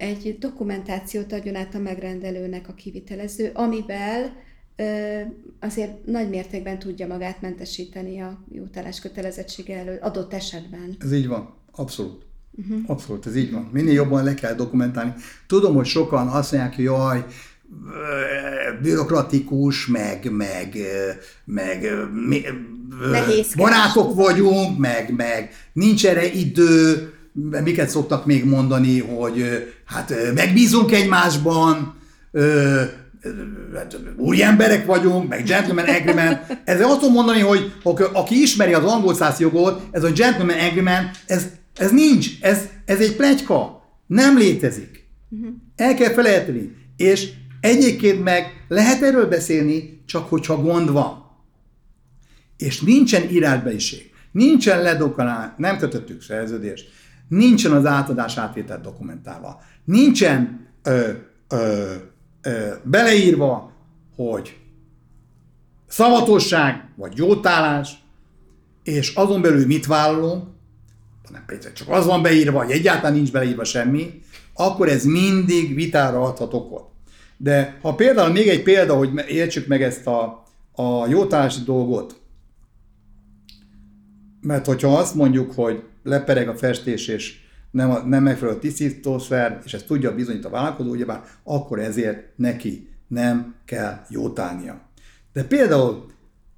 egy 0.00 0.36
dokumentációt 0.38 1.32
adjon 1.32 1.54
át 1.54 1.74
a 1.74 1.78
megrendelőnek 1.78 2.68
a 2.68 2.74
kivitelező, 2.74 3.50
amivel 3.54 4.32
azért 5.60 6.06
nagy 6.06 6.28
mértékben 6.28 6.78
tudja 6.78 7.06
magát 7.06 7.40
mentesíteni 7.40 8.20
a 8.20 8.44
jótállás 8.52 9.00
kötelezettsége 9.00 9.78
elő 9.78 9.98
adott 10.02 10.34
esetben. 10.34 10.96
Ez 10.98 11.12
így 11.12 11.26
van, 11.26 11.54
abszolút. 11.72 12.22
Uh-huh. 12.52 12.78
Abszolút, 12.86 13.26
ez 13.26 13.36
így 13.36 13.52
van. 13.52 13.68
Minél 13.72 13.92
jobban 13.92 14.24
le 14.24 14.34
kell 14.34 14.54
dokumentálni. 14.54 15.12
Tudom, 15.46 15.74
hogy 15.74 15.86
sokan 15.86 16.28
azt 16.28 16.52
mondják, 16.52 16.74
hogy 16.74 16.84
jaj, 16.84 17.24
bürokratikus, 18.82 19.86
meg, 19.86 20.30
meg, 20.30 20.76
meg 21.44 21.82
Nehézkes. 23.10 23.54
barátok 23.54 24.14
vagyunk, 24.14 24.78
meg, 24.78 25.14
meg 25.16 25.50
nincs 25.72 26.06
erre 26.06 26.32
idő, 26.32 27.12
miket 27.64 27.88
szoktak 27.88 28.26
még 28.26 28.44
mondani, 28.44 29.00
hogy 29.00 29.44
hát 29.84 30.14
megbízunk 30.34 30.92
egymásban, 30.92 31.94
hát, 33.74 33.98
új 34.16 34.42
emberek 34.42 34.86
vagyunk, 34.86 35.28
meg 35.28 35.44
gentleman 35.44 35.84
agreement. 35.84 36.60
Ezzel 36.64 36.88
azt 36.88 36.98
tudom 36.98 37.14
mondani, 37.14 37.40
hogy 37.40 37.72
aki 38.12 38.40
ismeri 38.40 38.72
az 38.72 38.84
angol 38.84 39.14
száz 39.14 39.38
jogot, 39.38 39.82
ez 39.90 40.04
a 40.04 40.10
gentleman 40.10 40.58
agreement, 40.58 41.16
ez, 41.26 41.46
ez 41.76 41.90
nincs, 41.90 42.28
ez, 42.40 42.68
ez 42.84 43.00
egy 43.00 43.16
plegyka, 43.16 43.82
nem 44.06 44.38
létezik. 44.38 45.08
El 45.76 45.94
kell 45.94 46.12
felejteni. 46.12 46.76
És 46.96 47.30
egyébként 47.60 48.22
meg 48.22 48.64
lehet 48.68 49.02
erről 49.02 49.26
beszélni, 49.26 50.02
csak 50.06 50.28
hogyha 50.28 50.62
gond 50.62 50.90
van. 50.92 51.28
És 52.56 52.80
nincsen 52.80 53.30
írásbeliség, 53.30 54.10
nincsen 54.32 54.82
ledokalás, 54.82 55.50
nem 55.56 55.78
kötöttük 55.78 56.22
szerződést, 56.22 56.88
nincsen 57.30 57.72
az 57.72 57.86
átadás 57.86 58.36
átvétel 58.36 58.80
dokumentálva, 58.80 59.60
nincsen 59.84 60.68
ö, 60.82 61.10
ö, 61.48 61.94
ö, 62.42 62.74
beleírva, 62.82 63.72
hogy 64.16 64.56
szavatosság 65.86 66.88
vagy 66.96 67.16
jótállás, 67.16 68.02
és 68.82 69.14
azon 69.14 69.40
belül 69.40 69.66
mit 69.66 69.86
vállalunk, 69.86 70.44
nem 71.30 71.44
Péter, 71.46 71.72
csak 71.72 71.88
az 71.88 72.06
van 72.06 72.22
beírva, 72.22 72.58
hogy 72.58 72.70
egyáltalán 72.70 73.12
nincs 73.12 73.32
beleírva 73.32 73.64
semmi, 73.64 74.22
akkor 74.54 74.88
ez 74.88 75.04
mindig 75.04 75.74
vitára 75.74 76.22
adhat 76.22 76.54
okot. 76.54 76.88
De 77.36 77.78
ha 77.82 77.94
például 77.94 78.32
még 78.32 78.48
egy 78.48 78.62
példa, 78.62 78.96
hogy 78.96 79.10
értsük 79.28 79.66
meg 79.66 79.82
ezt 79.82 80.06
a, 80.06 80.42
a 80.72 81.06
jótállási 81.08 81.60
dolgot, 81.64 82.20
mert 84.40 84.66
hogyha 84.66 84.98
azt 84.98 85.14
mondjuk, 85.14 85.52
hogy 85.52 85.82
lepereg 86.10 86.48
a 86.48 86.56
festés, 86.56 87.08
és 87.08 87.38
nem, 87.70 87.90
a, 87.90 87.98
nem 87.98 88.22
megfelelő 88.22 88.56
a 88.56 88.60
tisztítószer, 88.60 89.60
és 89.64 89.74
ezt 89.74 89.86
tudja 89.86 90.14
bizonyítani 90.14 90.54
a 90.54 90.56
vállalkozó, 90.56 90.90
ugyebár 90.90 91.22
akkor 91.42 91.78
ezért 91.78 92.22
neki 92.36 92.88
nem 93.08 93.54
kell 93.64 94.00
jótálnia. 94.08 94.80
De 95.32 95.44
például 95.44 96.10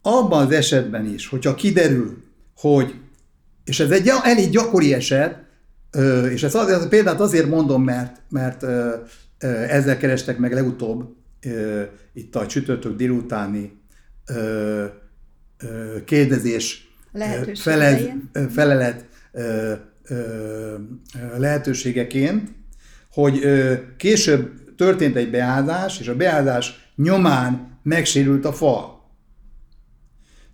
abban 0.03 0.47
az 0.47 0.53
esetben 0.53 1.07
is, 1.07 1.27
hogyha 1.27 1.55
kiderül, 1.55 2.23
hogy, 2.57 2.95
és 3.65 3.81
ez 3.81 3.91
egy 3.91 4.11
elég 4.23 4.51
gyakori 4.51 4.95
eset, 4.95 5.39
és 6.31 6.43
ezt 6.43 6.55
az, 6.55 6.89
példát 6.89 7.21
azért 7.21 7.49
mondom, 7.49 7.85
mert, 7.85 8.21
mert 8.29 8.65
ezzel 9.69 9.97
kerestek 9.97 10.39
meg 10.39 10.53
legutóbb 10.53 11.15
itt 12.13 12.37
a 12.37 12.47
csütörtök 12.47 12.97
délutáni 12.97 13.81
kérdezés 16.05 16.95
feled, 17.55 18.13
felelet 18.51 19.05
lehetőségeként, 21.37 22.51
hogy 23.13 23.41
később 23.97 24.75
történt 24.77 25.17
egy 25.17 25.31
beállás, 25.31 26.01
és 26.01 26.09
a 26.09 26.17
beállás 26.17 26.93
nyomán 26.97 27.79
megsérült 27.83 28.45
a 28.45 28.53
fal. 28.53 29.11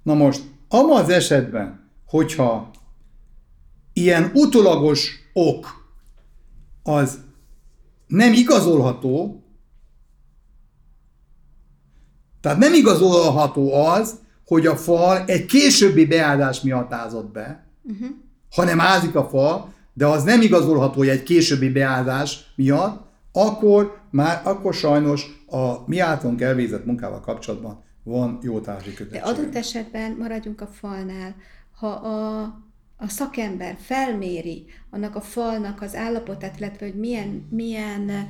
Na 0.03 0.15
most, 0.15 0.43
abban 0.69 1.03
az 1.03 1.09
esetben, 1.09 1.91
hogyha 2.07 2.71
ilyen 3.93 4.31
utolagos 4.35 5.11
ok 5.33 5.67
az 6.83 7.19
nem 8.07 8.33
igazolható, 8.33 9.43
tehát 12.41 12.59
nem 12.59 12.75
igazolható 12.75 13.73
az, 13.75 14.19
hogy 14.45 14.67
a 14.67 14.77
fal 14.77 15.25
egy 15.27 15.47
későbbi 15.47 16.07
beállás 16.07 16.61
miatt 16.61 16.93
ázott 16.93 17.33
be, 17.33 17.67
uh-huh. 17.83 18.09
Hanem 18.51 18.81
ázik 18.81 19.15
a 19.15 19.29
fal, 19.29 19.73
de 19.93 20.07
az 20.07 20.23
nem 20.23 20.41
igazolható 20.41 21.03
egy 21.03 21.23
későbbi 21.23 21.69
beázás 21.69 22.53
miatt, 22.55 23.07
akkor 23.33 24.01
már, 24.11 24.41
akkor 24.45 24.75
sajnos 24.75 25.45
a 25.47 25.89
mi 25.89 25.99
általunk 25.99 26.41
elvégzett 26.41 26.85
munkával 26.85 27.21
kapcsolatban 27.21 27.83
van 28.03 28.39
jó 28.43 28.61
társi 28.61 28.95
kötetség. 28.95 29.21
De 29.21 29.27
adott 29.27 29.55
esetben 29.55 30.17
maradjunk 30.19 30.61
a 30.61 30.67
falnál. 30.67 31.35
Ha 31.75 31.89
a, 31.89 32.43
a 32.97 33.09
szakember 33.09 33.77
felméri 33.81 34.65
annak 34.91 35.17
a 35.17 35.21
falnak 35.21 35.83
az 35.83 35.95
állapotát, 35.95 36.59
illetve 36.59 36.87
hogy 36.87 36.99
milyen, 36.99 37.47
milyen 37.51 38.29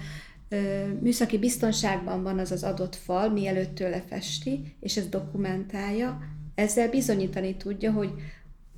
műszaki 1.00 1.38
biztonságban 1.38 2.22
van 2.22 2.38
az 2.38 2.50
az 2.50 2.62
adott 2.62 2.96
fal, 2.96 3.30
mielőtt 3.30 3.74
tőle 3.74 4.02
festi, 4.08 4.76
és 4.80 4.96
ezt 4.96 5.08
dokumentálja, 5.08 6.18
ezzel 6.54 6.88
bizonyítani 6.88 7.56
tudja, 7.56 7.92
hogy 7.92 8.10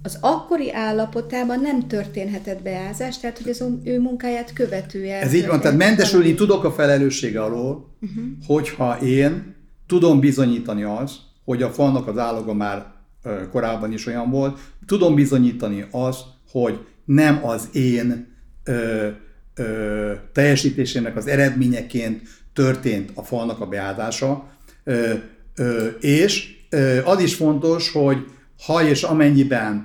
az 0.02 0.18
akkori 0.20 0.72
állapotában 0.72 1.60
nem 1.60 1.88
történhetett 1.88 2.62
beázás, 2.62 3.18
tehát 3.18 3.38
hogy 3.38 3.50
az 3.50 3.64
ő 3.84 4.00
munkáját 4.00 4.52
követően. 4.52 5.22
Ez 5.22 5.32
így 5.32 5.46
van, 5.46 5.60
tehát 5.60 5.76
mentesülni 5.76 6.34
tudok 6.34 6.64
a 6.64 6.72
felelőssége 6.72 7.42
alól, 7.42 7.94
uh-huh. 8.00 8.24
hogyha 8.46 9.00
én 9.00 9.54
tudom 9.86 10.20
bizonyítani 10.20 10.82
azt, 10.82 11.16
hogy 11.44 11.62
a 11.62 11.70
falnak 11.70 12.08
az 12.08 12.18
állaga 12.18 12.54
már 12.54 12.86
korábban 13.50 13.92
is 13.92 14.06
olyan 14.06 14.30
volt, 14.30 14.58
tudom 14.86 15.14
bizonyítani 15.14 15.86
azt, 15.90 16.20
hogy 16.50 16.78
nem 17.04 17.44
az 17.44 17.68
én 17.72 18.34
ö, 18.64 19.08
ö, 19.54 20.12
teljesítésének 20.32 21.16
az 21.16 21.26
eredményeként 21.26 22.22
történt 22.52 23.10
a 23.14 23.22
falnak 23.22 23.60
a 23.60 23.66
beáldása, 23.66 24.48
ö, 24.84 25.12
ö, 25.56 25.86
és 26.00 26.56
ö, 26.70 27.04
az 27.04 27.20
is 27.20 27.34
fontos, 27.34 27.92
hogy 27.92 28.24
ha 28.66 28.88
és 28.88 29.02
amennyiben 29.02 29.84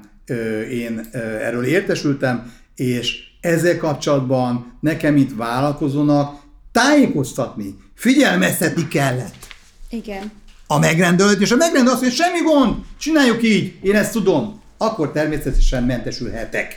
én 0.71 1.09
erről 1.41 1.65
értesültem, 1.65 2.53
és 2.75 3.23
ezzel 3.41 3.77
kapcsolatban 3.77 4.77
nekem, 4.81 5.13
mint 5.13 5.35
vállalkozónak 5.35 6.39
tájékoztatni, 6.71 7.75
figyelmeztetni 7.95 8.87
kellett. 8.87 9.47
Igen. 9.89 10.31
A 10.67 10.79
megrendelőt, 10.79 11.41
és 11.41 11.51
a 11.51 11.55
megrendelő 11.55 11.91
azt 11.91 12.01
mondja, 12.01 12.23
semmi 12.23 12.39
gond, 12.39 12.75
csináljuk 12.99 13.43
így, 13.43 13.73
én 13.81 13.95
ezt 13.95 14.11
tudom. 14.11 14.61
Akkor 14.77 15.11
természetesen 15.11 15.83
mentesülhetek 15.83 16.75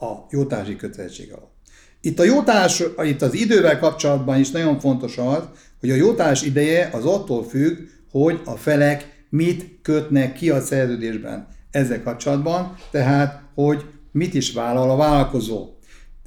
a 0.00 0.12
jótársi 0.30 0.76
kötelezettség 0.76 1.32
alatt. 1.32 1.52
Itt 2.00 2.18
a 2.18 2.24
jótárs, 2.24 2.82
itt 3.02 3.22
az 3.22 3.34
idővel 3.34 3.78
kapcsolatban 3.78 4.38
is 4.38 4.50
nagyon 4.50 4.80
fontos 4.80 5.16
az, 5.16 5.42
hogy 5.80 5.90
a 5.90 5.94
jótárs 5.94 6.42
ideje 6.42 6.90
az 6.92 7.04
attól 7.04 7.44
függ, 7.48 7.78
hogy 8.10 8.40
a 8.44 8.56
felek 8.56 9.13
mit 9.34 9.78
kötnek 9.82 10.32
ki 10.32 10.50
a 10.50 10.60
szerződésben 10.60 11.46
ezzel 11.70 12.02
kapcsolatban, 12.02 12.76
tehát 12.90 13.42
hogy 13.54 13.84
mit 14.12 14.34
is 14.34 14.52
vállal 14.52 14.90
a 14.90 14.96
vállalkozó. 14.96 15.68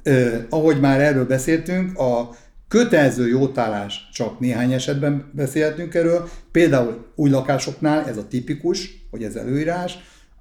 Eh, 0.02 0.32
ahogy 0.50 0.80
már 0.80 1.00
erről 1.00 1.26
beszéltünk, 1.26 1.98
a 1.98 2.36
kötelező 2.68 3.28
jótállás 3.28 4.08
csak 4.12 4.40
néhány 4.40 4.72
esetben 4.72 5.30
beszélhetünk 5.32 5.94
erről, 5.94 6.28
például 6.52 7.12
új 7.14 7.30
lakásoknál 7.30 8.06
ez 8.06 8.16
a 8.16 8.28
tipikus, 8.28 9.06
hogy 9.10 9.22
ez 9.22 9.34
előírás, 9.34 9.98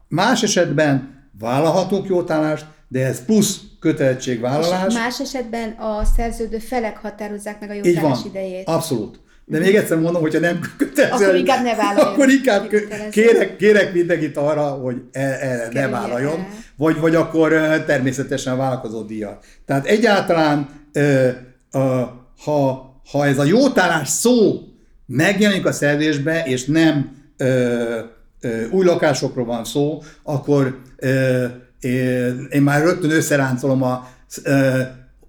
más 0.08 0.44
esetben 0.44 1.26
vállalhatunk 1.40 2.08
jótállást, 2.08 2.66
de 2.88 3.06
ez 3.06 3.26
plusz 3.26 3.62
kötelezettségvállalás. 3.80 4.88
És 4.88 4.94
más 4.94 5.20
esetben 5.20 5.70
a 5.70 6.06
szerződő 6.16 6.58
felek 6.58 6.98
határozzák 6.98 7.60
meg 7.60 7.70
a 7.70 7.74
jótállás 7.74 8.26
idejét. 8.26 8.68
Abszolút. 8.68 9.20
De 9.50 9.60
még 9.60 9.76
egyszer 9.76 10.00
mondom, 10.00 10.22
hogyha 10.22 10.40
nem 10.40 10.60
kötelező, 10.78 11.24
akkor 11.26 11.36
inkább 11.36 11.64
ne 11.64 11.76
vállaljon. 11.76 12.14
Akkor 12.14 12.30
inkább 12.30 12.68
kérek, 13.12 13.56
kérek 13.56 13.94
mindenkit 13.94 14.38
arra, 14.38 14.62
hogy 14.62 14.96
e, 15.12 15.22
e, 15.22 15.70
ne 15.72 15.88
vállaljon, 15.88 16.48
vagy, 16.76 17.00
vagy 17.00 17.16
akkor 17.16 17.50
természetesen 17.86 18.54
a 18.54 18.58
vállalkozó 18.58 19.02
díjat. 19.02 19.46
Tehát 19.66 19.86
egyáltalán, 19.86 20.70
ha, 22.44 22.88
ha 23.12 23.26
ez 23.26 23.40
a 23.40 23.44
jótállás 23.44 24.10
szó 24.10 24.62
megjelenik 25.06 25.66
a 25.66 25.72
szerződésbe, 25.72 26.44
és 26.46 26.66
nem 26.66 27.12
ö, 27.38 28.00
ö, 28.42 28.68
új 28.70 28.86
lakásokról 28.86 29.46
van 29.46 29.64
szó, 29.64 30.02
akkor 30.24 30.80
ö, 30.98 31.46
én 32.50 32.62
már 32.62 32.84
rögtön 32.84 33.12
összeráncolom 33.12 33.84
a 33.84 34.10
ö, 34.44 34.80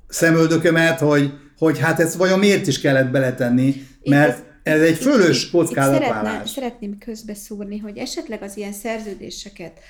szemöldökömet, 0.08 0.98
hogy, 0.98 1.32
hogy 1.58 1.78
hát 1.78 2.00
ezt 2.00 2.14
vajon 2.14 2.38
miért 2.38 2.66
is 2.66 2.80
kellett 2.80 3.10
beletenni, 3.10 3.86
mert 4.08 4.44
ez 4.62 4.80
egy 4.80 4.96
fölös 4.96 5.50
kockázatválás. 5.50 6.50
Szeretném 6.50 6.98
közbeszúrni, 6.98 7.78
hogy 7.78 7.96
esetleg 7.96 8.42
az 8.42 8.56
ilyen 8.56 8.72
szerződéseket, 8.72 9.80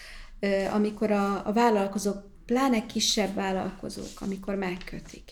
amikor 0.73 1.11
a, 1.11 1.47
a 1.47 1.53
vállalkozók, 1.53 2.27
pláne 2.47 2.87
kisebb 2.87 3.35
vállalkozók, 3.35 4.21
amikor 4.21 4.55
megkötik, 4.55 5.23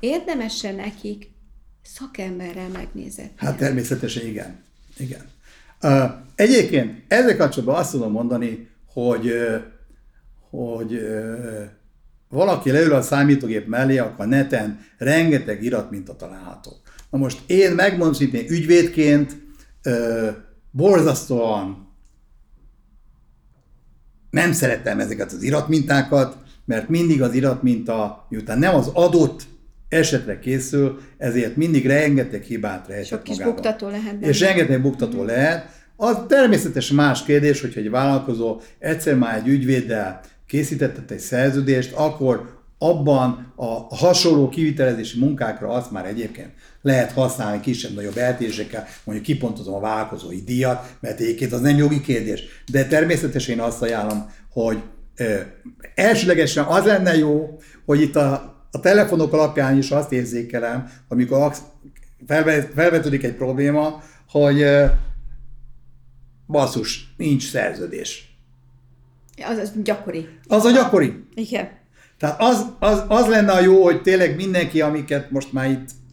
érdemesen 0.00 0.74
nekik 0.74 1.30
szakemberrel 1.82 2.68
megnézett. 2.68 3.32
Hát 3.36 3.56
természetesen 3.56 4.26
igen. 4.26 4.62
igen. 4.96 5.20
Uh, 5.82 6.10
egyébként 6.34 7.02
ezzel 7.08 7.36
kapcsolatban 7.36 7.78
azt 7.78 7.90
tudom 7.90 8.12
mondani, 8.12 8.68
hogy, 8.92 9.32
hogy 10.50 10.92
uh, 10.92 11.64
valaki 12.28 12.70
leül 12.70 12.94
a 12.94 13.02
számítógép 13.02 13.66
mellé, 13.66 13.98
akkor 13.98 14.26
neten 14.26 14.80
rengeteg 14.98 15.62
iratminta 15.62 16.16
található. 16.16 16.72
Na 17.10 17.18
most 17.18 17.38
én 17.46 17.72
megmondom 17.72 18.12
szintén 18.12 18.46
ügyvédként 18.48 19.36
uh, 19.84 20.28
borzasztóan 20.70 21.86
nem 24.30 24.52
szeretem 24.52 25.00
ezeket 25.00 25.32
az 25.32 25.42
iratmintákat, 25.42 26.36
mert 26.64 26.88
mindig 26.88 27.22
az 27.22 27.34
iratminta, 27.34 28.26
miután 28.28 28.58
nem 28.58 28.74
az 28.74 28.90
adott 28.92 29.42
esetre 29.88 30.38
készül, 30.38 31.00
ezért 31.18 31.56
mindig 31.56 31.86
rengeteg 31.86 32.42
hibát 32.42 32.86
rejtett 32.88 33.06
Sok 33.06 33.22
kis 33.22 33.38
buktató 33.38 33.88
lehet. 33.88 34.14
És 34.20 34.40
rengeteg 34.40 34.82
buktató 34.82 35.24
lehet. 35.24 35.68
Az 35.96 36.16
természetesen 36.28 36.96
más 36.96 37.22
kérdés, 37.22 37.60
hogyha 37.60 37.80
egy 37.80 37.90
vállalkozó 37.90 38.60
egyszer 38.78 39.14
már 39.14 39.36
egy 39.36 39.48
ügyvéddel 39.48 40.20
készítetett 40.46 41.10
egy 41.10 41.18
szerződést, 41.18 41.92
akkor 41.92 42.54
abban 42.78 43.52
a 43.56 43.96
hasonló 43.96 44.48
kivitelezési 44.48 45.18
munkákra 45.18 45.68
azt 45.68 45.90
már 45.90 46.06
egyébként 46.06 46.50
lehet 46.86 47.12
használni 47.12 47.60
kisebb-nagyobb 47.60 48.16
eltérésekkel, 48.16 48.86
mondjuk 49.04 49.26
kipontozom 49.26 49.74
a 49.74 49.80
vállalkozói 49.80 50.42
díjat, 50.42 50.96
mert 51.00 51.20
egyébként 51.20 51.52
az 51.52 51.60
nem 51.60 51.76
jogi 51.76 52.00
kérdés. 52.00 52.42
De 52.70 52.86
természetesen 52.86 53.54
én 53.54 53.60
azt 53.60 53.82
ajánlom, 53.82 54.30
hogy 54.50 54.82
ö, 55.16 55.36
elsőlegesen 55.94 56.64
az 56.64 56.84
lenne 56.84 57.16
jó, 57.16 57.58
hogy 57.84 58.00
itt 58.00 58.16
a 58.16 58.54
a 58.76 58.80
telefonok 58.80 59.32
alapján 59.32 59.78
is 59.78 59.90
azt 59.90 60.12
érzékelem, 60.12 60.90
amikor 61.08 61.52
felvetődik 62.74 63.22
egy 63.22 63.34
probléma, 63.34 64.02
hogy 64.28 64.64
basszus, 66.46 67.14
nincs 67.16 67.50
szerződés. 67.50 68.38
Az, 69.50 69.58
az 69.58 69.72
gyakori. 69.82 70.28
Az 70.46 70.64
a 70.64 70.70
gyakori. 70.70 71.24
Igen. 71.34 71.68
Tehát 72.18 72.40
az, 72.40 72.66
az, 72.78 73.02
az 73.08 73.26
lenne 73.26 73.52
a 73.52 73.60
jó, 73.60 73.82
hogy 73.82 74.02
tényleg 74.02 74.36
mindenki, 74.36 74.80
amiket 74.80 75.30
most 75.30 75.52
már 75.52 75.70
itt 75.70 75.88
ö, 75.88 76.05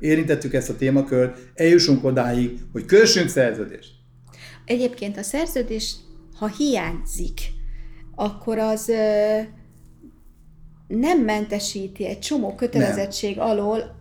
érintettük 0.00 0.54
ezt 0.54 0.70
a 0.70 0.76
témakört, 0.76 1.38
eljussunk 1.54 2.04
odáig, 2.04 2.58
hogy 2.72 2.84
kössünk 2.84 3.28
szerződést. 3.28 3.90
Egyébként 4.64 5.18
a 5.18 5.22
szerződés, 5.22 5.94
ha 6.38 6.46
hiányzik, 6.46 7.40
akkor 8.14 8.58
az 8.58 8.92
nem 10.88 11.20
mentesíti 11.24 12.06
egy 12.06 12.18
csomó 12.18 12.54
kötelezettség 12.54 13.36
nem. 13.36 13.46
alól, 13.46 13.94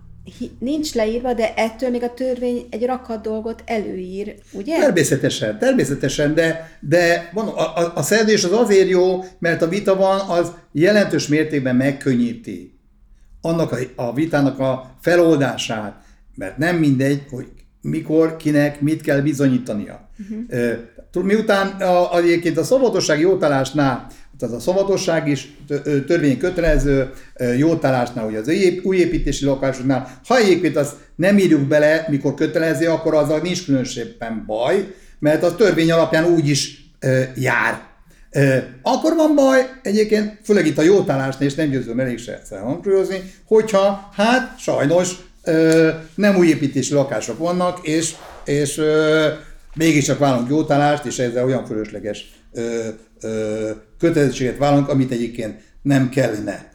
nincs 0.60 0.93
leírva, 0.93 1.34
de 1.34 1.53
ettől 1.53 1.89
még 1.89 2.03
a 2.03 2.13
törvény 2.13 2.67
egy 2.69 2.86
rakat 2.86 3.21
dolgot 3.21 3.63
előír, 3.65 4.36
ugye? 4.51 4.80
Természetesen, 4.80 5.59
természetesen, 5.59 6.34
de, 6.34 6.78
de 6.80 7.30
van, 7.34 7.47
a, 7.47 7.78
a, 7.78 7.91
a 7.95 8.01
szerződés 8.01 8.43
az 8.43 8.51
azért 8.51 8.89
jó, 8.89 9.24
mert 9.39 9.61
a 9.61 9.67
vita 9.67 9.95
van, 9.95 10.19
az 10.19 10.51
jelentős 10.72 11.28
mértékben 11.28 11.76
megkönnyíti 11.76 12.74
annak 13.45 13.71
a, 13.71 13.77
a 13.95 14.13
vitának 14.13 14.59
a 14.59 14.95
feloldását, 15.01 16.03
mert 16.35 16.57
nem 16.57 16.75
mindegy, 16.75 17.23
hogy 17.29 17.47
mikor, 17.81 18.35
kinek, 18.35 18.81
mit 18.81 19.01
kell 19.01 19.21
bizonyítania. 19.21 20.09
Uh-huh. 20.19 21.25
Miután 21.25 21.67
a, 21.67 22.17
egyébként 22.17 22.57
a 22.57 22.63
szabadossági 22.63 23.21
jótállásnál 23.21 24.07
tehát 24.39 24.55
a 24.55 24.59
szavatosság 24.59 25.27
is 25.27 25.57
törvény 26.07 26.37
kötelező, 26.37 27.09
jótállásnál, 27.57 28.25
hogy 28.25 28.35
az 28.35 28.51
újépítési 28.83 29.45
lakásoknál, 29.45 30.19
ha 30.27 30.37
egyébként 30.37 30.75
azt 30.75 30.95
nem 31.15 31.37
írjuk 31.37 31.61
bele, 31.61 32.05
mikor 32.09 32.33
kötelező, 32.33 32.89
akkor 32.89 33.13
azzal 33.13 33.39
nincs 33.39 33.65
különösebben 33.65 34.43
baj, 34.45 34.93
mert 35.19 35.43
a 35.43 35.55
törvény 35.55 35.91
alapján 35.91 36.25
úgy 36.25 36.49
is 36.49 36.91
jár. 37.35 37.81
Akkor 38.81 39.15
van 39.15 39.36
baj, 39.36 39.69
egyébként, 39.81 40.39
főleg 40.43 40.65
itt 40.65 40.77
a 40.77 40.81
jótállásnál, 40.81 41.47
és 41.47 41.55
nem 41.55 41.69
győzöm 41.69 41.99
elég 41.99 42.19
se 42.19 42.41
hangsúlyozni, 42.63 43.33
hogyha 43.45 44.09
hát 44.13 44.59
sajnos 44.59 45.15
nem 46.15 46.36
új 46.38 46.47
építési 46.47 46.93
lakások 46.93 47.38
vannak, 47.38 47.88
és, 47.88 48.15
és 48.45 48.81
mégiscsak 49.75 50.19
vállalunk 50.19 50.49
jótállást, 50.49 51.05
és 51.05 51.19
ezzel 51.19 51.45
olyan 51.45 51.65
fölösleges 51.65 52.33
kötelezettséget 53.99 54.57
vállalunk, 54.57 54.89
amit 54.89 55.11
egyébként 55.11 55.61
nem 55.81 56.09
kellene. 56.09 56.71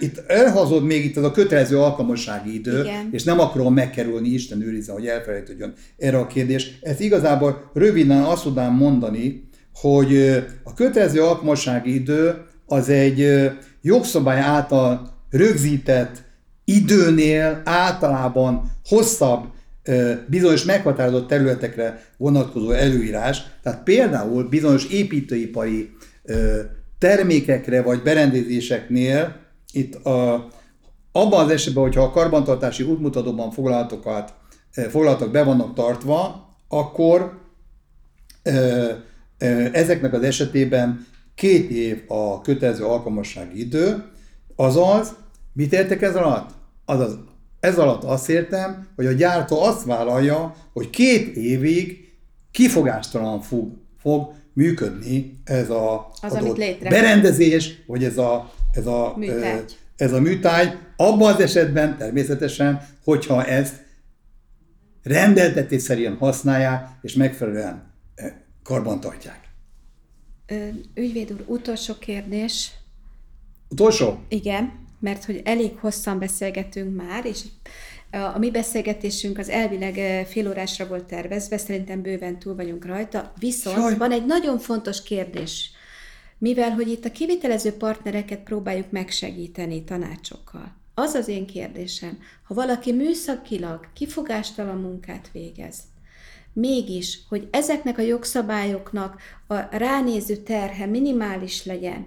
Itt 0.00 0.22
elhazod 0.26 0.84
még 0.84 1.04
itt 1.04 1.16
az 1.16 1.24
a 1.24 1.30
kötelező 1.30 1.78
alkalmassági 1.78 2.54
idő, 2.54 2.80
Igen. 2.80 3.08
és 3.12 3.22
nem 3.22 3.40
akarom 3.40 3.74
megkerülni, 3.74 4.28
Isten 4.28 4.62
őrizze, 4.62 4.92
hogy 4.92 5.06
elfelejtődjön 5.06 5.74
erre 5.98 6.18
a 6.18 6.26
kérdés. 6.26 6.78
Ez 6.82 7.00
igazából 7.00 7.70
röviden 7.74 8.22
azt 8.22 8.42
tudnám 8.42 8.72
mondani, 8.72 9.48
hogy 9.80 10.16
a 10.62 10.74
kötelező 10.74 11.22
alkalmassági 11.22 11.94
idő 11.94 12.46
az 12.66 12.88
egy 12.88 13.50
jogszabály 13.82 14.40
által 14.40 15.10
rögzített 15.30 16.22
időnél 16.64 17.62
általában 17.64 18.70
hosszabb 18.84 19.44
bizonyos 20.26 20.64
meghatározott 20.64 21.28
területekre 21.28 22.02
vonatkozó 22.16 22.70
előírás, 22.70 23.42
tehát 23.62 23.82
például 23.82 24.48
bizonyos 24.48 24.86
építőipari 24.86 25.90
termékekre 26.98 27.82
vagy 27.82 28.02
berendezéseknél 28.02 29.36
itt 29.72 29.94
a, 29.94 30.48
abban 31.12 31.44
az 31.44 31.50
esetben, 31.50 31.82
hogyha 31.82 32.02
a 32.02 32.10
karbantartási 32.10 32.82
útmutatóban 32.82 33.50
foglaltokat, 33.50 34.34
ö, 34.76 34.82
foglaltak 34.82 35.30
be 35.30 35.42
vannak 35.42 35.74
tartva, 35.74 36.48
akkor 36.68 37.38
ezeknek 39.72 40.12
az 40.12 40.22
esetében 40.22 41.06
két 41.34 41.70
év 41.70 42.02
a 42.08 42.40
kötelező 42.40 42.84
alkalmassági 42.84 43.60
idő, 43.60 44.04
azaz, 44.56 45.14
mit 45.52 45.72
értek 45.72 46.02
ez 46.02 46.14
alatt? 46.14 46.50
Azaz, 46.84 47.18
ez 47.60 47.78
alatt 47.78 48.04
azt 48.04 48.28
értem, 48.28 48.86
hogy 48.96 49.06
a 49.06 49.12
gyártó 49.12 49.62
azt 49.62 49.84
vállalja, 49.84 50.54
hogy 50.72 50.90
két 50.90 51.36
évig 51.36 52.08
kifogástalan 52.50 53.40
fog, 53.40 53.72
fog 53.98 54.32
működni 54.52 55.40
ez 55.44 55.70
a 55.70 56.10
Az, 56.22 56.32
adott 56.32 56.58
berendezés, 56.82 57.82
vagy 57.86 58.04
ez 58.04 58.18
a, 58.18 58.52
ez 58.72 58.86
a, 58.86 59.14
Műtárgy. 59.16 59.76
ez 59.96 60.12
a 60.12 60.20
műtáj, 60.20 60.74
abban 60.96 61.32
az 61.32 61.40
esetben 61.40 61.96
természetesen, 61.96 62.86
hogyha 63.04 63.44
ezt 63.44 63.74
rendeltetés 65.02 65.82
szerint 65.82 66.18
használják, 66.18 66.88
és 67.02 67.14
megfelelően 67.14 67.94
eh, 68.66 68.74
karbantartják. 68.74 69.48
Ö, 70.46 70.68
Ügyvéd 70.94 71.32
úr, 71.32 71.44
utolsó 71.46 71.94
kérdés. 71.98 72.70
Utolsó? 73.68 74.18
Igen, 74.28 74.86
mert 75.00 75.24
hogy 75.24 75.40
elég 75.44 75.76
hosszan 75.78 76.18
beszélgetünk 76.18 76.96
már, 76.96 77.24
és 77.24 77.42
a 78.10 78.38
mi 78.38 78.50
beszélgetésünk 78.50 79.38
az 79.38 79.48
elvileg 79.48 80.26
fél 80.26 80.48
órásra 80.48 80.86
volt 80.86 81.04
tervezve, 81.04 81.58
szerintem 81.58 82.02
bőven 82.02 82.38
túl 82.38 82.54
vagyunk 82.54 82.84
rajta, 82.84 83.32
viszont 83.38 83.76
Jaj. 83.76 83.96
van 83.96 84.12
egy 84.12 84.26
nagyon 84.26 84.58
fontos 84.58 85.02
kérdés. 85.02 85.70
Mivel, 86.38 86.70
hogy 86.70 86.88
itt 86.88 87.04
a 87.04 87.10
kivitelező 87.10 87.72
partnereket 87.72 88.38
próbáljuk 88.38 88.90
megsegíteni 88.90 89.84
tanácsokkal. 89.84 90.76
Az 90.94 91.14
az 91.14 91.28
én 91.28 91.46
kérdésem, 91.46 92.18
ha 92.42 92.54
valaki 92.54 92.92
műszakilag 92.92 93.88
kifogástalan 93.92 94.80
munkát 94.80 95.28
végez, 95.32 95.76
mégis, 96.56 97.18
hogy 97.28 97.48
ezeknek 97.50 97.98
a 97.98 98.02
jogszabályoknak 98.02 99.20
a 99.46 99.76
ránéző 99.76 100.36
terhe 100.36 100.86
minimális 100.86 101.64
legyen, 101.64 102.06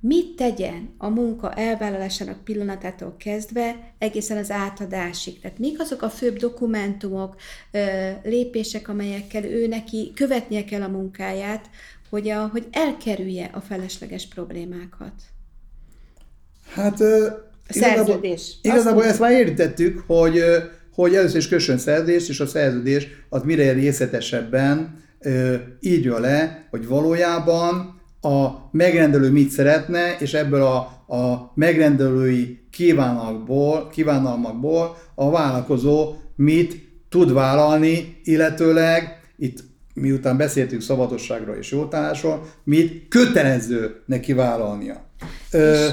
mit 0.00 0.36
tegyen 0.36 0.94
a 0.98 1.08
munka 1.08 1.52
elvállalásának 1.52 2.44
pillanatától 2.44 3.16
kezdve 3.18 3.92
egészen 3.98 4.36
az 4.36 4.50
átadásig. 4.50 5.40
Tehát 5.40 5.58
mik 5.58 5.80
azok 5.80 6.02
a 6.02 6.10
főbb 6.10 6.36
dokumentumok, 6.36 7.36
lépések, 8.22 8.88
amelyekkel 8.88 9.44
ő 9.44 9.66
neki 9.66 10.12
követnie 10.14 10.64
kell 10.64 10.82
a 10.82 10.88
munkáját, 10.88 11.70
hogy, 12.10 12.28
a, 12.28 12.46
hogy 12.46 12.66
elkerülje 12.70 13.50
a 13.52 13.60
felesleges 13.60 14.26
problémákat. 14.26 15.12
Hát 16.74 17.00
ö, 17.00 17.28
igazából, 17.68 18.04
szerződés. 18.04 18.58
igazából 18.62 19.00
Azt 19.00 19.10
ezt 19.10 19.20
már 19.20 19.30
érintettük, 19.30 20.02
hogy, 20.06 20.38
ö, 20.38 20.58
hogy 21.02 21.14
először 21.14 21.36
is 21.36 21.48
kössön 21.48 21.78
szerződést, 21.78 22.28
és 22.28 22.40
a 22.40 22.46
szerződés 22.46 23.08
az 23.28 23.42
mire 23.42 23.72
részletesebben 23.72 25.02
írja 25.80 26.18
le, 26.18 26.66
hogy 26.70 26.86
valójában 26.86 28.00
a 28.20 28.48
megrendelő 28.70 29.30
mit 29.30 29.50
szeretne, 29.50 30.16
és 30.18 30.34
ebből 30.34 30.62
a, 30.62 30.76
a 31.16 31.52
megrendelői 31.54 32.66
kívánalmakból, 32.70 33.88
kívánalmakból 33.88 34.96
a 35.14 35.30
vállalkozó 35.30 36.14
mit 36.36 36.88
tud 37.08 37.32
vállalni, 37.32 38.20
illetőleg 38.22 39.20
itt 39.36 39.64
miután 39.94 40.36
beszéltünk 40.36 40.82
szabadosságról 40.82 41.56
és 41.56 41.70
jótállásról, 41.70 42.50
mit 42.64 43.08
kötelező 43.08 44.02
neki 44.06 44.32
vállalnia. 44.32 45.06
Ö, 45.50 45.88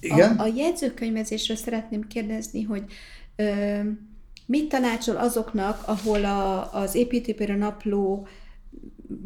igen? 0.00 0.36
A, 0.36 0.42
a 0.42 0.52
jegyzőkönyvezésről 0.56 1.56
szeretném 1.56 2.06
kérdezni, 2.06 2.62
hogy 2.62 2.82
mit 4.46 4.68
tanácsol 4.68 5.16
azoknak, 5.16 5.82
ahol 5.86 6.24
a, 6.24 6.72
az 6.74 6.94
építőipari 6.94 7.52
napló 7.52 8.26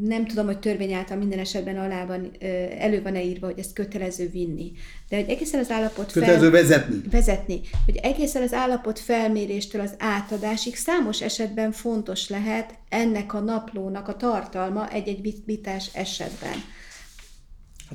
nem 0.01 0.27
tudom, 0.27 0.47
hogy 0.47 0.59
törvény 0.59 0.93
által 0.93 1.17
minden 1.17 1.39
esetben 1.39 1.79
alá 1.79 2.07
van, 2.07 2.31
elő 2.79 3.03
van-e 3.03 3.25
írva, 3.25 3.47
hogy 3.47 3.59
ezt 3.59 3.73
kötelező 3.73 4.29
vinni. 4.29 4.73
De 5.09 5.17
hogy 5.17 5.29
egészen 5.29 5.61
az 5.61 5.71
állapot 5.71 6.13
Kötelező 6.13 6.51
vezetni. 6.51 7.01
vezetni, 7.11 7.61
hogy 7.85 7.97
egészen 7.97 8.43
az 8.43 8.53
állapot 8.53 8.99
felméréstől 8.99 9.81
az 9.81 9.95
átadásig 9.99 10.77
számos 10.77 11.23
esetben 11.23 11.73
fontos 11.73 12.29
lehet 12.29 12.75
ennek 12.89 13.35
a 13.35 13.41
naplónak 13.41 14.09
a 14.09 14.17
tartalma 14.17 14.91
egy-egy 14.91 15.43
vitás 15.45 15.91
esetben. 15.93 16.57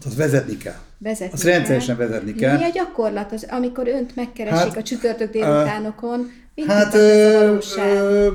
Hát 0.03 0.11
az 0.11 0.17
vezetni 0.17 0.57
kell. 0.57 0.77
Vezetni 0.97 1.33
Azt 1.33 1.43
rendszeresen 1.43 1.97
kell. 1.97 2.07
vezetni 2.07 2.33
kell. 2.33 2.57
Mi 2.57 2.63
a 2.63 2.69
gyakorlat, 2.73 3.31
az, 3.31 3.45
amikor 3.49 3.87
önt 3.87 4.15
megkeresik 4.15 4.67
Hát, 4.67 4.77
a 4.77 4.83
csütörtök 4.83 5.31
délutánokon? 5.31 6.31
Mit 6.55 6.65
Hát 6.65 6.93
ö, 6.93 7.57
ö, 7.77 8.27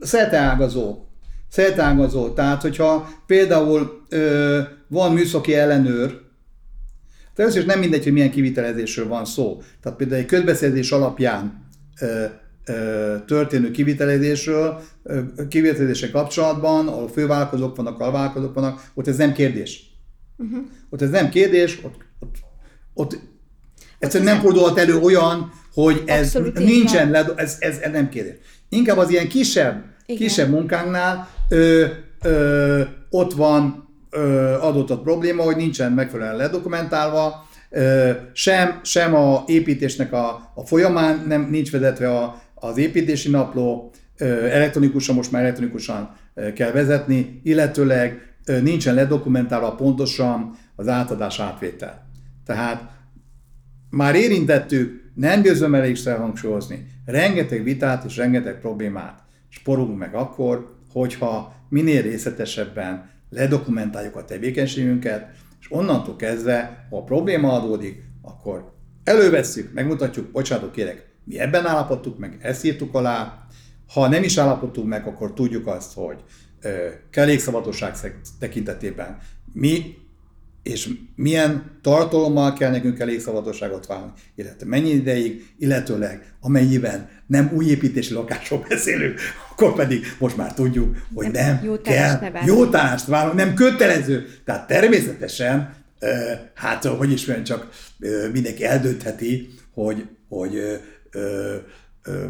szerteágazó. 0.00 0.96
Szerteágazó. 1.48 2.28
Tehát, 2.32 2.62
hogyha 2.62 3.08
például 3.26 4.02
ö, 4.08 4.60
van 4.88 5.12
műszaki 5.12 5.54
ellenőr, 5.54 6.22
Először 7.36 7.60
is 7.60 7.66
nem 7.66 7.78
mindegy, 7.78 8.02
hogy 8.02 8.12
milyen 8.12 8.30
kivitelezésről 8.30 9.08
van 9.08 9.24
szó. 9.24 9.62
Tehát 9.82 9.98
például 9.98 10.20
egy 10.20 10.26
közbeszerzés 10.26 10.92
alapján 10.92 11.68
ö, 12.00 12.24
ö, 12.66 13.14
történő 13.26 13.70
kivitelezésről, 13.70 14.80
ö, 15.02 15.20
kivitelezése 15.48 16.10
kapcsolatban, 16.10 16.88
ahol 16.88 17.08
fővállalkozók 17.08 17.76
vannak, 17.76 18.00
alvállalkozók 18.00 18.54
vannak, 18.54 18.90
ott 18.94 19.08
ez 19.08 19.16
nem 19.16 19.32
kérdés. 19.32 19.93
Uh-huh. 20.36 20.64
Ott 20.90 21.02
ez 21.02 21.10
nem 21.10 21.28
kérdés, 21.28 21.78
ott, 21.82 21.94
ott, 22.20 22.36
ott 22.94 23.18
egyszerűen 23.98 24.32
nem 24.32 24.42
fordulhat 24.42 24.78
elő 24.78 24.96
olyan, 24.98 25.52
hogy 25.72 26.02
ez 26.06 26.24
Abszolút 26.24 26.58
nincsen, 26.58 27.10
led, 27.10 27.32
ez, 27.36 27.56
ez, 27.60 27.78
ez 27.78 27.92
nem 27.92 28.08
kérdés. 28.08 28.34
Inkább 28.68 28.98
az 28.98 29.10
ilyen 29.10 29.28
kisebb, 29.28 29.84
Igen. 30.06 30.20
kisebb 30.20 30.50
munkánknál 30.50 31.28
ö, 31.48 31.86
ö, 32.22 32.82
ott 33.10 33.32
van 33.32 33.88
ö, 34.10 34.52
adott 34.60 34.90
a 34.90 35.00
probléma, 35.00 35.42
hogy 35.42 35.56
nincsen 35.56 35.92
megfelelően 35.92 36.36
ledokumentálva, 36.36 37.48
ö, 37.70 38.10
sem, 38.32 38.80
sem 38.82 39.14
a 39.14 39.44
építésnek 39.46 40.12
a, 40.12 40.52
a 40.54 40.66
folyamán 40.66 41.24
nem 41.26 41.48
nincs 41.50 41.70
vezetve 41.70 42.18
a, 42.18 42.42
az 42.54 42.76
építési 42.76 43.30
napló, 43.30 43.92
elektronikusan, 44.18 45.14
most 45.14 45.30
már 45.30 45.42
elektronikusan 45.42 46.16
kell 46.54 46.70
vezetni, 46.70 47.40
illetőleg 47.42 48.33
nincsen 48.44 48.94
ledokumentálva 48.94 49.74
pontosan 49.74 50.56
az 50.76 50.88
átadás 50.88 51.40
átvétel. 51.40 52.06
Tehát 52.44 52.90
már 53.90 54.14
érintettük, 54.14 55.12
nem 55.14 55.42
győzöm 55.42 55.74
elégszer 55.74 56.18
hangsúlyozni, 56.18 56.86
rengeteg 57.04 57.62
vitát 57.62 58.04
és 58.04 58.16
rengeteg 58.16 58.60
problémát 58.60 59.22
sporulunk 59.48 59.98
meg 59.98 60.14
akkor, 60.14 60.76
hogyha 60.92 61.54
minél 61.68 62.02
részletesebben 62.02 63.10
ledokumentáljuk 63.30 64.16
a 64.16 64.24
tevékenységünket, 64.24 65.30
és 65.60 65.72
onnantól 65.72 66.16
kezdve, 66.16 66.86
ha 66.90 66.96
a 66.96 67.04
probléma 67.04 67.52
adódik, 67.52 68.02
akkor 68.22 68.72
elővesszük, 69.04 69.72
megmutatjuk, 69.72 70.30
bocsánatot 70.30 70.70
kérek, 70.70 71.08
mi 71.24 71.38
ebben 71.38 71.66
állapodtuk 71.66 72.18
meg, 72.18 72.38
ezt 72.40 72.64
írtuk 72.64 72.94
alá, 72.94 73.46
ha 73.92 74.08
nem 74.08 74.22
is 74.22 74.36
állapodtunk 74.36 74.88
meg, 74.88 75.06
akkor 75.06 75.32
tudjuk 75.32 75.66
azt, 75.66 75.94
hogy 75.94 76.24
ö, 76.64 76.88
kellékszabadosság 77.10 77.96
szek- 77.96 78.28
tekintetében 78.38 79.18
mi 79.52 80.02
és 80.64 80.88
milyen 81.16 81.78
tartalommal 81.82 82.52
kell 82.52 82.70
nekünk 82.70 82.98
elég 82.98 83.20
szabadosságot 83.20 83.86
válni, 83.86 84.12
illetve 84.34 84.66
mennyi 84.66 84.90
ideig, 84.90 85.54
illetőleg 85.58 86.34
amennyiben 86.40 87.08
nem 87.26 87.50
új 87.54 87.64
építési 87.64 88.14
lakásról 88.14 88.64
beszélünk, 88.68 89.20
akkor 89.50 89.74
pedig 89.74 90.04
most 90.18 90.36
már 90.36 90.54
tudjuk, 90.54 90.96
hogy 91.14 91.30
Nem, 91.30 91.54
nem, 91.54 91.64
jó 91.64 91.80
kell 91.80 92.32
jó 92.46 92.66
tanást 92.66 93.06
vállalni, 93.06 93.42
nem 93.42 93.54
kötelező. 93.54 94.26
Tehát 94.44 94.66
természetesen, 94.66 95.74
hát 96.54 96.84
hogy 96.84 97.12
is 97.12 97.26
mondjam, 97.26 97.58
csak 97.58 97.68
mindenki 98.32 98.64
eldöntheti, 98.64 99.48
hogy, 99.74 100.06
hogy 100.28 100.56
ö, 100.56 100.74
ö, 101.10 101.56
ö, 102.02 102.26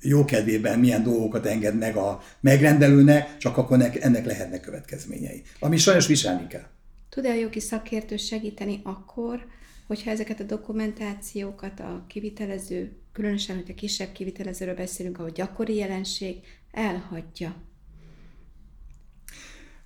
jó 0.00 0.24
kedvében 0.24 0.78
milyen 0.78 1.02
dolgokat 1.02 1.46
enged 1.46 1.78
meg 1.78 1.96
a 1.96 2.22
megrendelőnek, 2.40 3.36
csak 3.36 3.56
akkor 3.56 3.78
nek, 3.78 3.96
ennek 3.96 4.26
lehetnek 4.26 4.60
következményei. 4.60 5.42
Ami 5.58 5.76
sajnos 5.76 6.06
viselni 6.06 6.46
kell. 6.46 6.66
tud-e 7.08 7.30
a 7.30 7.34
jogi 7.34 7.60
szakértő 7.60 8.16
segíteni 8.16 8.80
akkor, 8.84 9.46
hogyha 9.86 10.10
ezeket 10.10 10.40
a 10.40 10.44
dokumentációkat 10.44 11.80
a 11.80 12.04
kivitelező, 12.08 12.92
különösen, 13.12 13.56
hogy 13.56 13.70
a 13.70 13.74
kisebb 13.74 14.12
kivitelezőről 14.12 14.74
beszélünk, 14.74 15.18
ahol 15.18 15.30
gyakori 15.30 15.74
jelenség, 15.74 16.36
elhagyja? 16.72 17.54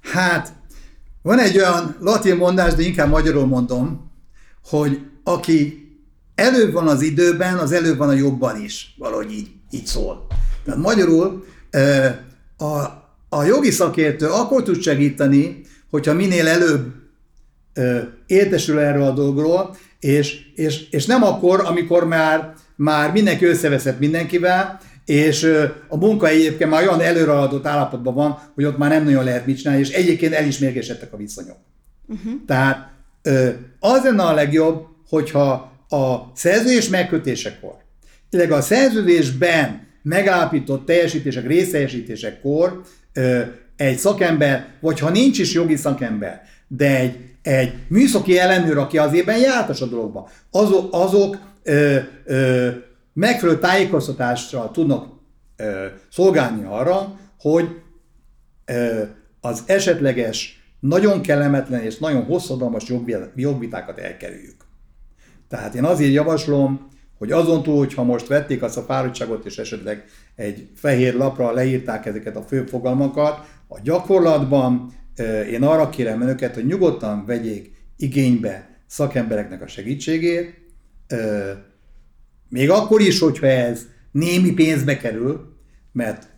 Hát, 0.01 0.53
van 1.23 1.39
egy 1.39 1.57
olyan 1.57 1.97
latin 2.01 2.37
mondás, 2.37 2.75
de 2.75 2.83
inkább 2.83 3.09
magyarul 3.09 3.47
mondom, 3.47 4.11
hogy 4.65 5.01
aki 5.23 5.82
előbb 6.35 6.73
van 6.73 6.89
az 6.89 7.03
időben, 7.03 7.59
az 7.59 7.73
előbb 7.73 7.97
van 7.97 8.09
a 8.09 8.13
jobban 8.13 8.61
is. 8.61 8.95
Valahogy 8.99 9.33
így, 9.33 9.49
így 9.71 9.87
szól. 9.87 10.27
Tehát 10.65 10.81
magyarul 10.81 11.45
a, 12.57 12.75
a 13.29 13.43
jogi 13.45 13.71
szakértő 13.71 14.27
akkor 14.27 14.63
tud 14.63 14.81
segíteni, 14.81 15.61
hogyha 15.91 16.13
minél 16.13 16.49
előbb 16.49 16.93
értesül 18.27 18.79
erről 18.79 19.03
a 19.03 19.13
dolgról, 19.13 19.77
és, 20.01 20.41
és, 20.55 20.89
és 20.91 21.07
nem 21.07 21.23
akkor, 21.23 21.61
amikor 21.65 22.07
már, 22.07 22.55
már 22.77 23.13
mindenki 23.13 23.45
összeveszett 23.45 23.99
mindenkivel, 23.99 24.81
és 25.05 25.53
a 25.89 25.97
munka 25.97 26.29
egyébként 26.29 26.71
már 26.71 26.83
olyan 26.83 27.01
előreadott 27.01 27.67
állapotban 27.67 28.15
van, 28.15 28.39
hogy 28.55 28.65
ott 28.65 28.79
már 28.79 28.91
nem 28.91 29.05
nagyon 29.05 29.25
lehet 29.25 29.47
mit 29.47 29.57
csinálni, 29.57 29.81
és 29.81 29.91
egyébként 29.91 30.33
el 30.33 30.47
is 30.47 30.59
mérgesedtek 30.59 31.13
a 31.13 31.17
viszonyok. 31.17 31.57
Uh-huh. 32.07 32.33
Tehát 32.47 32.91
az 33.81 34.03
lenne 34.03 34.23
a 34.23 34.35
legjobb, 34.35 34.87
hogyha 35.09 35.72
a 35.93 36.33
szerződés 36.35 36.89
megkötésekor, 36.89 37.75
illetve 38.31 38.55
a 38.55 38.61
szerződésben 38.61 39.87
megállapított 40.03 40.87
teljesítések, 40.87 41.47
részteljesítésekor 41.47 42.83
egy 43.77 43.99
szakember, 43.99 44.69
vagy 44.81 44.99
ha 44.99 45.11
nincs 45.11 45.39
is 45.39 45.53
jogi 45.53 45.77
szakember, 45.77 46.43
de 46.69 46.99
egy, 46.99 47.17
egy 47.43 47.73
műszaki 47.89 48.39
ellenőr, 48.39 48.79
aki 48.79 48.99
az 48.99 49.15
évben 49.15 49.39
jártas 49.39 49.81
a 49.81 49.87
dologba, 49.87 50.29
azok, 50.51 50.89
azok 50.95 51.39
ö, 51.63 51.99
ö, 52.25 52.69
megfelelő 53.13 53.59
tájékoztatással 53.59 54.71
tudnak 54.71 55.07
ö, 55.57 55.87
szolgálni 56.11 56.65
arra, 56.65 57.19
hogy 57.39 57.69
ö, 58.65 59.03
az 59.41 59.63
esetleges, 59.67 60.61
nagyon 60.81 61.23
kellemetlen 61.23 61.83
és 61.83 61.99
nagyon 61.99 62.25
hosszadalmas 62.25 62.85
jogvitákat 63.35 63.99
elkerüljük. 63.99 64.62
Tehát 65.53 65.75
én 65.75 65.85
azért 65.85 66.13
javaslom, 66.13 66.89
hogy 67.19 67.33
azon 67.33 67.63
túl, 67.63 67.77
hogyha 67.77 68.03
most 68.03 68.27
vették 68.27 68.63
azt 68.63 68.77
a 68.77 68.83
fáradtságot, 68.83 69.45
és 69.45 69.59
esetleg 69.59 70.05
egy 70.35 70.69
fehér 70.75 71.15
lapra 71.15 71.53
leírták 71.53 72.07
ezeket 72.07 72.37
a 72.37 72.43
fő 72.43 72.65
fogalmakat, 72.65 73.47
a 73.69 73.79
gyakorlatban 73.83 74.93
én 75.51 75.63
arra 75.63 75.89
kérem 75.89 76.23
önöket, 76.23 76.55
hogy 76.55 76.67
nyugodtan 76.67 77.27
vegyék 77.27 77.73
igénybe 77.97 78.81
szakembereknek 78.87 79.63
a 79.63 79.67
segítségét, 79.67 80.61
még 82.49 82.71
akkor 82.71 83.01
is, 83.01 83.19
hogyha 83.19 83.47
ez 83.47 83.87
némi 84.11 84.53
pénzbe 84.53 84.97
kerül, 84.97 85.57
mert 85.93 86.29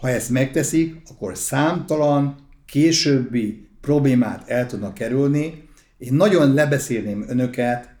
ha 0.00 0.08
ezt 0.08 0.30
megteszik, 0.30 1.02
akkor 1.10 1.36
számtalan 1.36 2.48
későbbi 2.66 3.68
problémát 3.80 4.48
el 4.48 4.66
tudnak 4.66 4.94
kerülni. 4.94 5.68
Én 6.00 6.14
nagyon 6.14 6.54
lebeszélném 6.54 7.24
önöket 7.28 7.94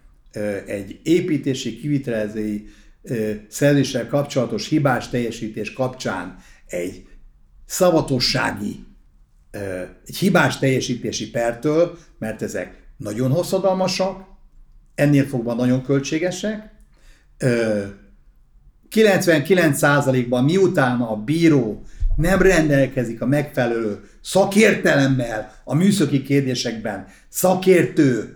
egy 0.66 1.00
építési, 1.02 1.76
kivitelezői 1.76 2.68
szerzéssel 3.48 4.06
kapcsolatos 4.06 4.68
hibás 4.68 5.08
teljesítés 5.08 5.72
kapcsán 5.72 6.36
egy 6.66 7.06
szavatossági, 7.66 8.84
egy 10.06 10.16
hibás 10.16 10.58
teljesítési 10.58 11.30
pertől, 11.30 11.98
mert 12.18 12.42
ezek 12.42 12.82
nagyon 12.96 13.30
hosszadalmasak, 13.30 14.24
ennél 14.94 15.24
fogva 15.24 15.54
nagyon 15.54 15.82
költségesek. 15.82 16.70
99%-ban 18.90 20.44
miután 20.44 21.00
a 21.00 21.16
bíró 21.16 21.82
nem 22.20 22.42
rendelkezik 22.42 23.20
a 23.20 23.26
megfelelő 23.26 24.00
szakértelemmel 24.20 25.54
a 25.64 25.74
műszaki 25.74 26.22
kérdésekben, 26.22 27.06
szakértő, 27.28 28.34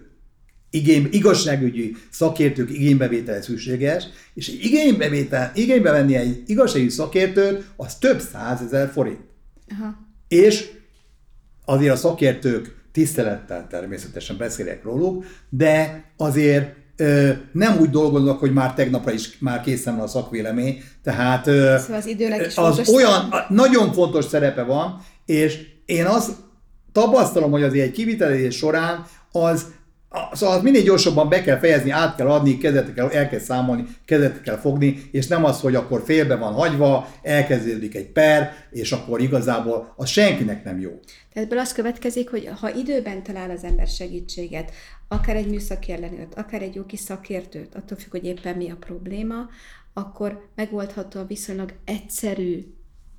igény, 0.70 1.08
igazságügyi 1.10 1.96
szakértők 2.10 2.70
igénybevétele 2.70 3.42
szükséges, 3.42 4.04
és 4.34 4.48
igénybevétel, 4.48 5.52
igénybe 5.54 5.90
venni 5.90 6.16
egy 6.16 6.42
igazságügyi 6.46 6.90
szakértőt, 6.90 7.64
az 7.76 7.94
több 7.94 8.20
százezer 8.20 8.90
forint. 8.90 9.20
Aha. 9.70 9.96
És 10.28 10.70
azért 11.64 11.92
a 11.92 11.96
szakértők 11.96 12.74
tisztelettel 12.92 13.66
természetesen 13.70 14.36
beszélek 14.36 14.82
róluk, 14.82 15.24
de 15.48 16.04
azért 16.16 16.74
nem 17.52 17.76
úgy 17.80 17.90
dolgoznak, 17.90 18.38
hogy 18.38 18.52
már 18.52 18.74
tegnapra 18.74 19.12
is 19.12 19.38
már 19.38 19.60
készen 19.60 19.94
van 19.96 20.04
a 20.04 20.08
szakvélemény, 20.08 20.82
tehát 21.02 21.44
szóval 21.44 21.96
az, 21.96 22.06
időleg 22.06 22.46
is 22.46 22.56
az 22.56 22.88
olyan, 22.88 23.28
szerep. 23.30 23.48
nagyon 23.48 23.92
fontos 23.92 24.24
szerepe 24.24 24.62
van, 24.62 25.00
és 25.26 25.58
én 25.84 26.06
azt 26.06 26.30
tapasztalom, 26.92 27.50
hogy 27.50 27.62
azért 27.62 27.86
egy 27.86 27.92
kivitelezés 27.92 28.56
során 28.56 29.06
az 29.32 29.66
Szóval 30.32 30.62
minél 30.62 30.82
gyorsabban 30.82 31.28
be 31.28 31.42
kell 31.42 31.58
fejezni, 31.58 31.90
át 31.90 32.16
kell 32.16 32.30
adni, 32.30 32.58
kezdet 32.58 32.94
kell, 32.94 33.08
el 33.08 33.28
kell 33.28 33.38
számolni, 33.38 33.86
kezdet 34.04 34.42
kell 34.42 34.56
fogni, 34.56 35.08
és 35.12 35.26
nem 35.26 35.44
az, 35.44 35.60
hogy 35.60 35.74
akkor 35.74 36.02
félbe 36.04 36.36
van 36.36 36.52
hagyva, 36.52 37.08
elkezdődik 37.22 37.94
egy 37.94 38.06
per, 38.06 38.54
és 38.70 38.92
akkor 38.92 39.20
igazából 39.20 39.94
az 39.96 40.08
senkinek 40.08 40.64
nem 40.64 40.80
jó. 40.80 40.90
Tehát 41.32 41.48
ebből 41.48 41.58
az 41.58 41.72
következik, 41.72 42.30
hogy 42.30 42.50
ha 42.60 42.74
időben 42.74 43.22
talál 43.22 43.50
az 43.50 43.64
ember 43.64 43.86
segítséget, 43.86 44.72
akár 45.08 45.36
egy 45.36 45.48
műszaki 45.48 45.92
ellenőrt, 45.92 46.34
akár 46.34 46.62
egy 46.62 46.74
jogi 46.74 46.96
szakértőt, 46.96 47.74
attól 47.74 47.98
függ, 47.98 48.10
hogy 48.10 48.24
éppen 48.24 48.56
mi 48.56 48.70
a 48.70 48.76
probléma, 48.76 49.48
akkor 49.92 50.48
megoldható 50.54 51.20
a 51.20 51.26
viszonylag 51.26 51.72
egyszerű 51.84 52.74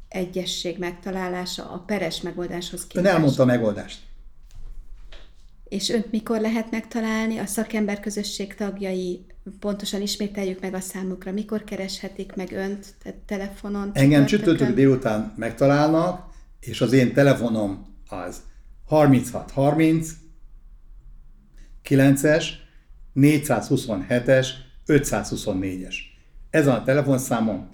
egyesség 0.10 0.78
megtalálása 0.78 1.72
a 1.72 1.78
peres 1.78 2.22
megoldáshoz 2.22 2.88
képest. 2.88 3.08
Ön 3.08 3.14
elmondta 3.14 3.44
a 3.44 3.46
megoldást. 3.46 4.00
És 5.70 5.90
önt 5.90 6.12
mikor 6.12 6.40
lehet 6.42 6.72
megtalálni? 6.72 7.38
A 7.38 7.46
szakember 7.46 8.00
közösség 8.00 8.54
tagjai 8.54 9.26
pontosan 9.60 10.02
ismételjük 10.02 10.62
meg 10.62 10.74
a 10.74 10.80
számukra, 10.80 11.32
mikor 11.32 11.64
kereshetik 11.64 12.36
meg 12.36 12.52
önt 12.52 12.86
tehát 13.04 13.20
telefonon? 13.20 13.92
Engem 13.94 14.26
csütörtök 14.26 14.74
délután 14.74 15.34
megtalálnak, 15.38 16.34
és 16.60 16.82
az 16.82 16.94
én 16.94 17.14
telefonom 17.14 17.96
az 18.08 18.42
36 18.86 19.52
30 19.52 20.10
9-es, 21.90 22.46
427-es, 23.16 24.48
524-es. 24.88 25.96
Ez 26.50 26.68
a 26.68 26.84
telefonszámom, 26.86 27.70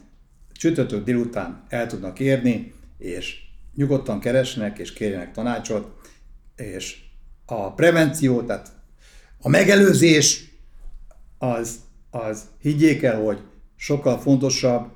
csütörtök 0.52 1.04
délután 1.04 1.64
el 1.70 1.88
tudnak 1.88 2.20
érni, 2.20 2.74
és 2.98 3.40
nyugodtan 3.76 4.20
keresnek, 4.20 4.78
és 4.78 4.94
kérjenek 4.94 5.32
tanácsot, 5.32 6.10
és 6.56 7.11
a 7.52 7.74
prevenció, 7.74 8.42
tehát 8.42 8.72
a 9.42 9.50
megelőzés, 9.50 10.50
az, 11.38 11.80
az 12.10 12.44
higgyék 12.60 13.04
el, 13.04 13.22
hogy 13.22 13.40
sokkal 13.76 14.20
fontosabb, 14.20 14.92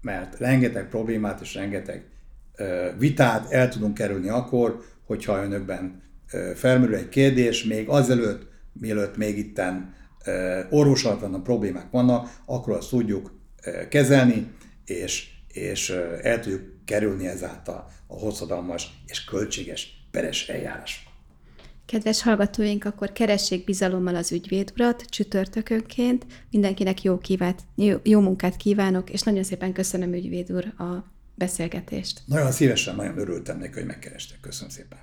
mert 0.00 0.38
rengeteg 0.38 0.88
problémát 0.88 1.40
és 1.40 1.54
rengeteg 1.54 2.04
vitát 2.98 3.50
el 3.50 3.68
tudunk 3.68 3.94
kerülni 3.94 4.28
akkor, 4.28 4.84
hogyha 5.06 5.42
önökben 5.42 6.02
felmerül 6.54 6.94
egy 6.94 7.08
kérdés, 7.08 7.64
még 7.64 7.88
azelőtt, 7.88 8.46
mielőtt 8.72 9.16
még 9.16 9.38
itten 9.38 9.94
orvosalatlan 10.70 11.42
problémák 11.42 11.90
vannak, 11.90 12.30
akkor 12.44 12.76
azt 12.76 12.88
tudjuk 12.88 13.40
kezelni, 13.88 14.50
és, 14.84 15.28
és 15.48 15.90
el 16.22 16.40
tudjuk 16.40 16.62
kerülni 16.84 17.26
ezáltal 17.26 17.86
a 18.06 18.18
hosszadalmas 18.18 19.02
és 19.06 19.24
költséges 19.24 20.06
peres 20.10 20.48
eljárás. 20.48 21.07
Kedves 21.88 22.22
hallgatóink, 22.22 22.84
akkor 22.84 23.12
keressék 23.12 23.64
bizalommal 23.64 24.14
az 24.14 24.32
ügyvédurat 24.32 25.02
csütörtökönként. 25.02 26.26
Mindenkinek 26.50 27.02
jó, 27.02 27.18
kívát, 27.18 27.62
jó, 27.74 27.96
jó 28.02 28.20
munkát 28.20 28.56
kívánok, 28.56 29.10
és 29.10 29.22
nagyon 29.22 29.42
szépen 29.42 29.72
köszönöm 29.72 30.12
ügyvéd 30.12 30.52
úr 30.52 30.64
a 30.64 31.04
beszélgetést. 31.34 32.20
Nagyon 32.26 32.52
szívesen, 32.52 32.94
nagyon 32.96 33.18
örültem 33.18 33.58
neki, 33.58 33.72
hogy 33.72 33.84
megkerestek. 33.84 34.40
Köszönöm 34.40 34.70
szépen. 34.70 34.98